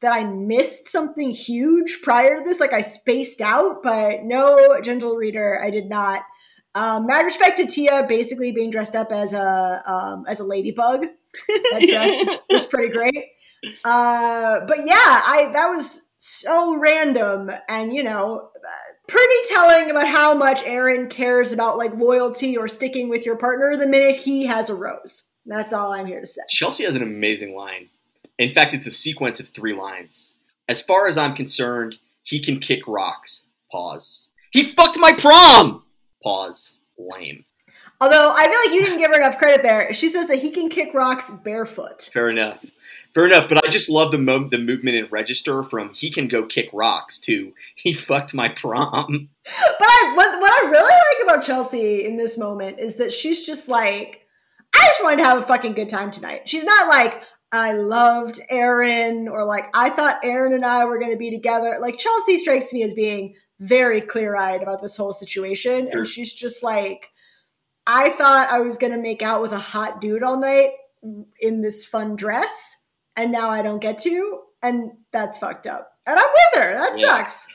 [0.00, 2.60] that I missed something huge prior to this?
[2.60, 6.22] Like I spaced out, but no, gentle reader, I did not.
[6.74, 11.06] Um, mad respect to Tia basically being dressed up as a um, as a ladybug.
[11.48, 13.26] That dress was, was pretty great.
[13.84, 18.50] Uh, but yeah, I that was so random and you know
[19.08, 23.76] pretty telling about how much Aaron cares about like loyalty or sticking with your partner
[23.76, 25.28] the minute he has a rose.
[25.46, 26.42] That's all I'm here to say.
[26.48, 27.88] Chelsea has an amazing line.
[28.38, 30.36] In fact, it's a sequence of three lines.
[30.68, 33.48] As far as I'm concerned, he can kick rocks.
[33.72, 34.28] Pause.
[34.52, 35.84] He fucked my prom.
[36.22, 36.80] Pause.
[36.98, 37.46] Lame.
[38.02, 39.92] Although I feel like you didn't give her enough credit there.
[39.92, 42.08] She says that he can kick rocks barefoot.
[42.12, 42.64] Fair enough.
[43.12, 43.48] Fair enough.
[43.48, 46.70] But I just love the mo- the movement and register from he can go kick
[46.72, 49.28] rocks to he fucked my prom.
[49.44, 53.44] But I what, what I really like about Chelsea in this moment is that she's
[53.44, 54.26] just like,
[54.74, 56.48] I just wanted to have a fucking good time tonight.
[56.48, 57.22] She's not like,
[57.52, 61.78] I loved Aaron or like I thought Aaron and I were gonna be together.
[61.82, 65.90] Like Chelsea strikes me as being very clear eyed about this whole situation.
[65.90, 65.98] Sure.
[65.98, 67.10] And she's just like,
[67.92, 70.70] I thought I was gonna make out with a hot dude all night
[71.40, 72.76] in this fun dress,
[73.16, 75.92] and now I don't get to, and that's fucked up.
[76.06, 76.74] And I'm with her.
[76.74, 77.06] That Yeah.
[77.24, 77.46] sucks.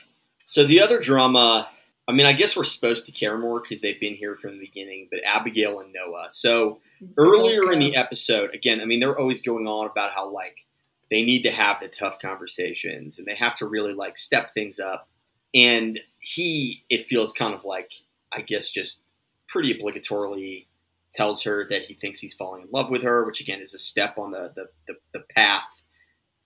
[0.44, 1.70] So the other drama,
[2.06, 4.60] I mean, I guess we're supposed to care more because they've been here from the
[4.60, 6.28] beginning, but Abigail and Noah.
[6.30, 6.80] So
[7.16, 10.66] earlier in the episode, again, I mean, they're always going on about how like
[11.10, 14.78] they need to have the tough conversations and they have to really like step things
[14.78, 15.08] up.
[15.54, 17.92] And he, it feels kind of like,
[18.32, 19.02] I guess, just
[19.48, 20.66] pretty obligatorily
[21.12, 23.78] tells her that he thinks he's falling in love with her, which again is a
[23.78, 25.82] step on the the, the, the path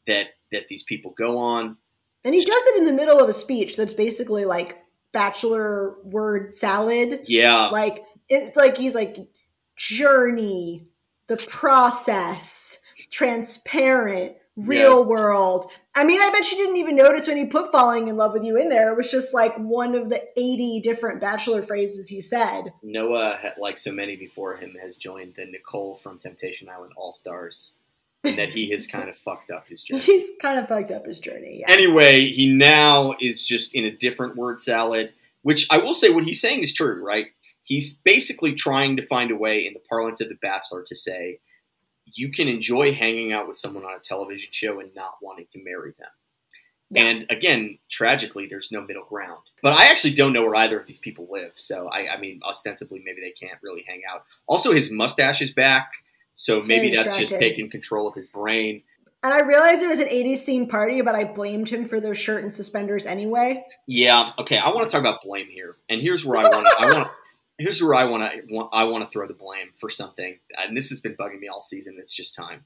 [0.07, 1.77] that that these people go on.
[2.25, 4.79] And he does it in the middle of a speech that's basically like
[5.13, 7.21] bachelor word salad.
[7.27, 9.17] Yeah, Like it's like he's like
[9.77, 10.87] journey,
[11.27, 12.79] the process,
[13.11, 15.07] transparent, real Yes.
[15.07, 15.71] world.
[15.95, 18.45] I mean, I bet she didn't even notice when he put falling in love with
[18.45, 18.91] you in there.
[18.93, 22.73] It was just like one of the 80 different bachelor phrases he said.
[22.83, 27.75] Noah, like so many before him, has joined the Nicole from Temptation Island All Stars,
[28.25, 30.01] and that he has kind of fucked up his journey.
[30.03, 31.61] He's kind of fucked up his journey.
[31.61, 31.71] Yeah.
[31.73, 36.25] Anyway, he now is just in a different word salad, which I will say what
[36.25, 37.29] he's saying is true, right?
[37.63, 41.39] He's basically trying to find a way, in the parlance of The Bachelor, to say
[42.15, 45.63] you can enjoy hanging out with someone on a television show and not wanting to
[45.65, 46.09] marry them.
[46.91, 47.05] Yeah.
[47.05, 49.43] And again, tragically, there's no middle ground.
[49.63, 51.53] But I actually don't know where either of these people live.
[51.55, 54.25] So, I, I mean, ostensibly, maybe they can't really hang out.
[54.49, 55.93] Also, his mustache is back.
[56.33, 58.83] So It's maybe that's just taking control of his brain.
[59.23, 62.17] And I realized it was an 80s themed party, but I blamed him for those
[62.17, 63.65] shirt and suspenders anyway.
[63.87, 64.31] Yeah.
[64.39, 64.57] Okay.
[64.57, 66.67] I want to talk about blame here, and here's where I want.
[66.67, 67.11] I want.
[67.61, 68.69] Here's where I want to.
[68.73, 71.61] I want to throw the blame for something, and this has been bugging me all
[71.61, 71.97] season.
[71.99, 72.65] It's just time.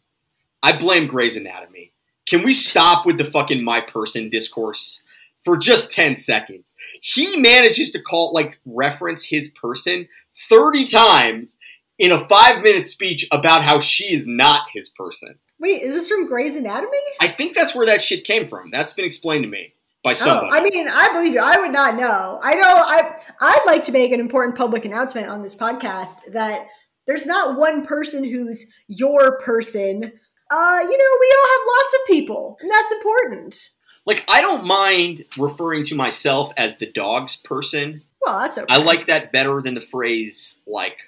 [0.62, 1.92] I blame Grey's Anatomy.
[2.26, 5.02] Can we stop with the fucking my person discourse
[5.36, 6.76] for just ten seconds?
[7.02, 11.56] He manages to call like reference his person thirty times
[11.98, 15.38] in a five minute speech about how she is not his person.
[15.58, 16.98] Wait, is this from Grey's Anatomy?
[17.20, 18.70] I think that's where that shit came from.
[18.70, 19.74] That's been explained to me
[20.04, 20.50] by somebody.
[20.52, 21.40] Oh, I mean, I believe you.
[21.40, 22.38] I would not know.
[22.42, 22.62] I know.
[22.62, 26.68] I I'd like to make an important public announcement on this podcast that
[27.06, 30.04] there's not one person who's your person.
[30.50, 33.68] Uh, you know, we all have lots of people, and that's important.
[34.06, 38.02] Like, I don't mind referring to myself as the dog's person.
[38.24, 38.66] Well, that's okay.
[38.68, 41.00] I like that better than the phrase like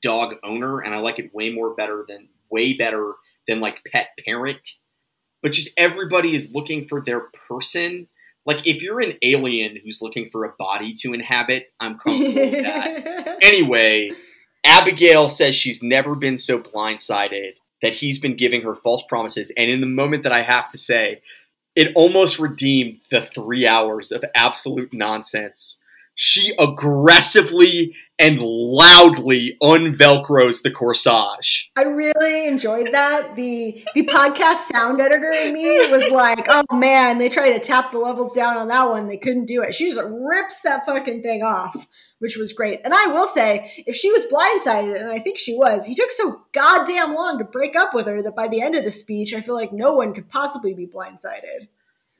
[0.00, 3.14] dog owner, and I like it way more better than way better
[3.48, 4.78] than like pet parent.
[5.42, 8.06] But just everybody is looking for their person.
[8.46, 12.62] Like, if you're an alien who's looking for a body to inhabit, I'm comfortable with
[12.62, 13.38] that.
[13.42, 14.12] Anyway,
[14.64, 19.52] Abigail says she's never been so blindsided that he's been giving her false promises.
[19.56, 21.20] And in the moment that I have to say,
[21.76, 25.82] it almost redeemed the three hours of absolute nonsense
[26.14, 31.70] she aggressively and loudly unvelcros the corsage.
[31.76, 33.34] I really enjoyed that.
[33.34, 37.90] The the podcast sound editor in me was like, "Oh man, they tried to tap
[37.90, 39.08] the levels down on that one.
[39.08, 41.88] They couldn't do it." She just rips that fucking thing off,
[42.20, 42.80] which was great.
[42.84, 46.12] And I will say, if she was blindsided, and I think she was, he took
[46.12, 49.34] so goddamn long to break up with her that by the end of the speech,
[49.34, 51.68] I feel like no one could possibly be blindsided.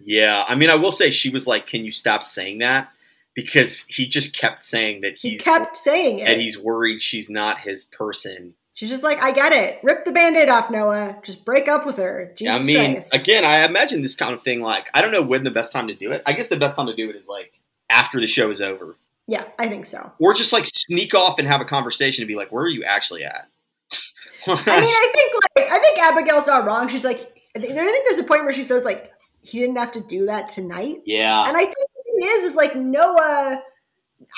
[0.00, 2.88] Yeah, I mean, I will say she was like, "Can you stop saying that?"
[3.34, 6.28] Because he just kept saying that He he's kept saying it.
[6.28, 8.54] and he's worried she's not his person.
[8.74, 9.78] She's just like, I get it.
[9.84, 11.16] Rip the band-aid off, Noah.
[11.22, 12.32] Just break up with her.
[12.36, 13.14] Jesus I mean, Christ.
[13.14, 14.60] again, I imagine this kind of thing.
[14.60, 16.22] Like, I don't know when the best time to do it.
[16.26, 18.96] I guess the best time to do it is like after the show is over,
[19.28, 20.12] yeah, I think so.
[20.18, 22.82] or just like sneak off and have a conversation and be like, "Where are you
[22.84, 23.48] actually at?"
[24.46, 26.88] I mean, I think like I think Abigail's not wrong.
[26.88, 29.12] She's like, I think, there's a point where she says like
[29.42, 31.76] he didn't have to do that tonight, yeah, and I think
[32.20, 33.62] thing is is like Noah.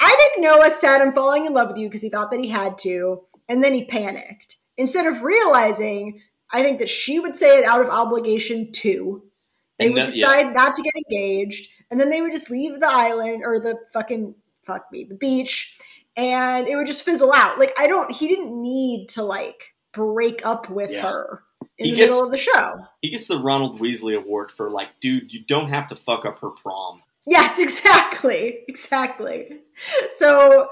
[0.00, 2.48] I think Noah said I'm falling in love with you because he thought that he
[2.48, 6.20] had to, and then he panicked instead of realizing.
[6.52, 9.24] I think that she would say it out of obligation too.
[9.80, 10.26] They And would that- yeah.
[10.28, 13.74] decide not to get engaged, and then they would just leave the island or the
[13.92, 15.76] fucking fuck me, the beach,
[16.16, 17.58] and it would just fizzle out.
[17.58, 18.12] Like I don't.
[18.14, 21.02] He didn't need to like break up with Yeah.
[21.02, 21.42] her
[21.78, 22.74] in He the gets- middle of the show.
[23.02, 26.38] he gets the Ronald Weasley Award for like, dude, you don't have to fuck up
[26.40, 27.02] her prom.
[27.26, 29.60] Yes, exactly, exactly.
[30.16, 30.68] So,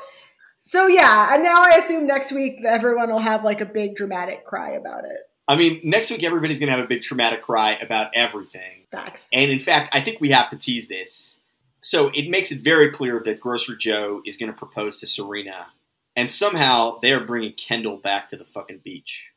[0.58, 4.44] so yeah, and now I assume next week everyone will have like a big dramatic
[4.44, 5.20] cry about it.
[5.46, 8.86] I mean, next week everybody's gonna have a big traumatic cry about everything.
[8.90, 9.28] Facts.
[9.32, 11.40] And in fact, I think we have to tease this.
[11.84, 15.66] So it makes it very clear that Grocer Joe is going to propose to Serena,
[16.16, 19.34] and somehow they are bringing Kendall back to the fucking beach.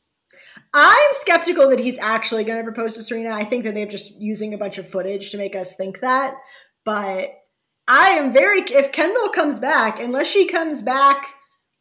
[0.73, 3.31] I'm skeptical that he's actually going to propose to Serena.
[3.31, 6.35] I think that they're just using a bunch of footage to make us think that.
[6.87, 7.43] But
[7.89, 11.25] I am very if Kendall comes back, unless she comes back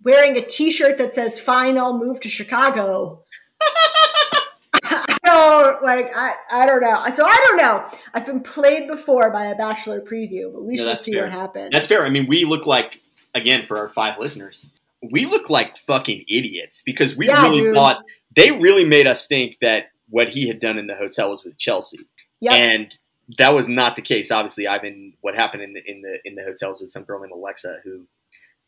[0.02, 3.22] wearing a T-shirt that says "Fine, I'll move to Chicago."
[4.82, 6.10] I don't like.
[6.16, 7.04] I I don't know.
[7.14, 7.84] So I don't know.
[8.14, 11.22] I've been played before by a Bachelor preview, but we No, shall see fair.
[11.22, 11.70] what happens.
[11.72, 12.02] That's fair.
[12.02, 13.00] I mean, we look like
[13.32, 14.72] again for our five listeners,
[15.12, 17.74] we look like fucking idiots because we Yeah, really dude.
[17.74, 18.02] thought
[18.34, 21.58] they really made us think that what he had done in the hotel was with
[21.58, 21.98] Chelsea,
[22.40, 22.52] Yep.
[22.52, 22.98] and
[23.38, 24.30] that was not the case.
[24.30, 27.32] Obviously, Ivan, what happened in the in the in the hotels with some girl named
[27.32, 28.06] Alexa who.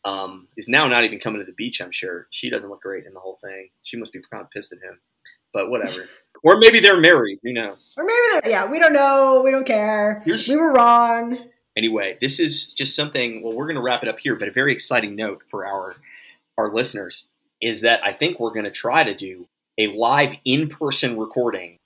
[0.05, 1.81] Um, is now not even coming to the beach.
[1.81, 3.67] I'm sure she doesn't look great in the whole thing.
[3.83, 5.01] She must be kind of pissed at him,
[5.51, 6.05] but whatever.
[6.43, 7.39] or maybe they're married.
[7.43, 7.93] Who knows?
[7.97, 9.41] or maybe they're, yeah, we don't know.
[9.43, 10.23] We don't care.
[10.25, 11.37] We were wrong.
[11.75, 13.43] Anyway, this is just something.
[13.43, 15.97] Well, we're going to wrap it up here, but a very exciting note for our
[16.57, 17.29] our listeners
[17.61, 19.47] is that I think we're going to try to do
[19.77, 21.78] a live in person recording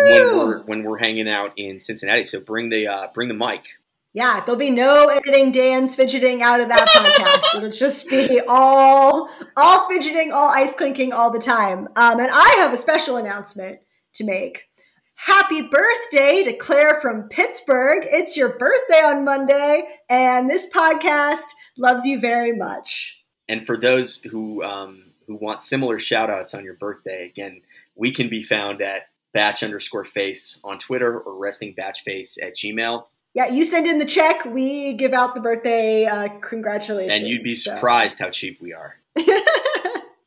[0.00, 2.24] when we're when we're hanging out in Cincinnati.
[2.24, 3.66] So bring the uh, bring the mic.
[4.12, 7.58] Yeah, there'll be no editing Dan's fidgeting out of that podcast.
[7.58, 11.88] It'll just be all all fidgeting, all ice clinking all the time.
[11.96, 13.80] Um, and I have a special announcement
[14.14, 14.68] to make.
[15.16, 18.06] Happy birthday to Claire from Pittsburgh.
[18.10, 21.46] It's your birthday on Monday, and this podcast
[21.78, 23.24] loves you very much.
[23.48, 27.62] And for those who um, who want similar shout outs on your birthday, again,
[27.94, 32.54] we can be found at batch underscore face on Twitter or resting batch face at
[32.56, 33.04] Gmail.
[33.34, 37.12] Yeah, you send in the check, we give out the birthday uh, congratulations.
[37.20, 38.96] And you'd be So- surprised how cheap we are.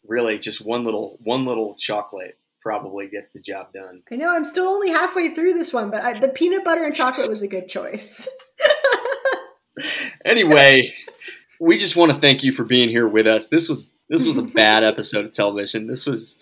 [0.09, 4.03] Really, just one little one little chocolate probably gets the job done.
[4.09, 6.95] I know I'm still only halfway through this one, but I, the peanut butter and
[6.95, 8.29] chocolate was a good choice.
[10.25, 10.93] Anyway,
[11.59, 13.47] we just want to thank you for being here with us.
[13.49, 15.87] This was this was a bad episode of television.
[15.87, 16.39] This was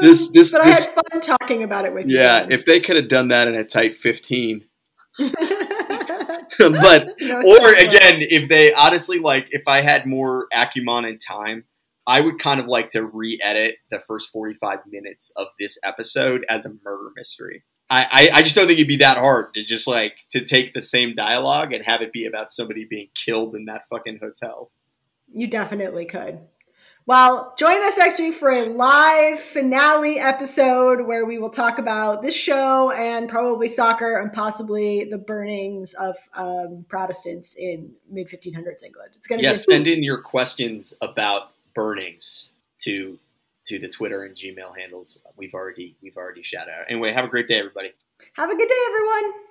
[0.00, 2.18] This- this- but this- I had fun talking about it with you.
[2.18, 2.46] yeah.
[2.48, 4.64] If they could have done that in a tight fifteen,
[5.18, 11.64] but No or again, if they honestly like, if I had more acumen and time,
[12.06, 16.64] I would kind of like to re-edit the first forty-five minutes of this episode as
[16.66, 17.64] a murder mystery.
[17.90, 20.74] I, I, I just don't think it'd be that hard to just like to take
[20.74, 24.70] the same dialogue and have it be about somebody being killed in that fucking hotel.
[25.32, 26.40] you definitely could.
[27.08, 32.20] Well, join us next week for a live finale episode where we will talk about
[32.20, 38.84] this show and probably soccer and possibly the burnings of um, Protestants in mid 1500s
[38.84, 39.12] England.
[39.16, 43.18] It's going to yeah, be a send in your questions about burnings to
[43.64, 45.22] to the Twitter and Gmail handles.
[45.34, 46.84] We've already we've already shouted out.
[46.90, 47.90] Anyway, have a great day, everybody.
[48.34, 49.47] Have a good day, everyone.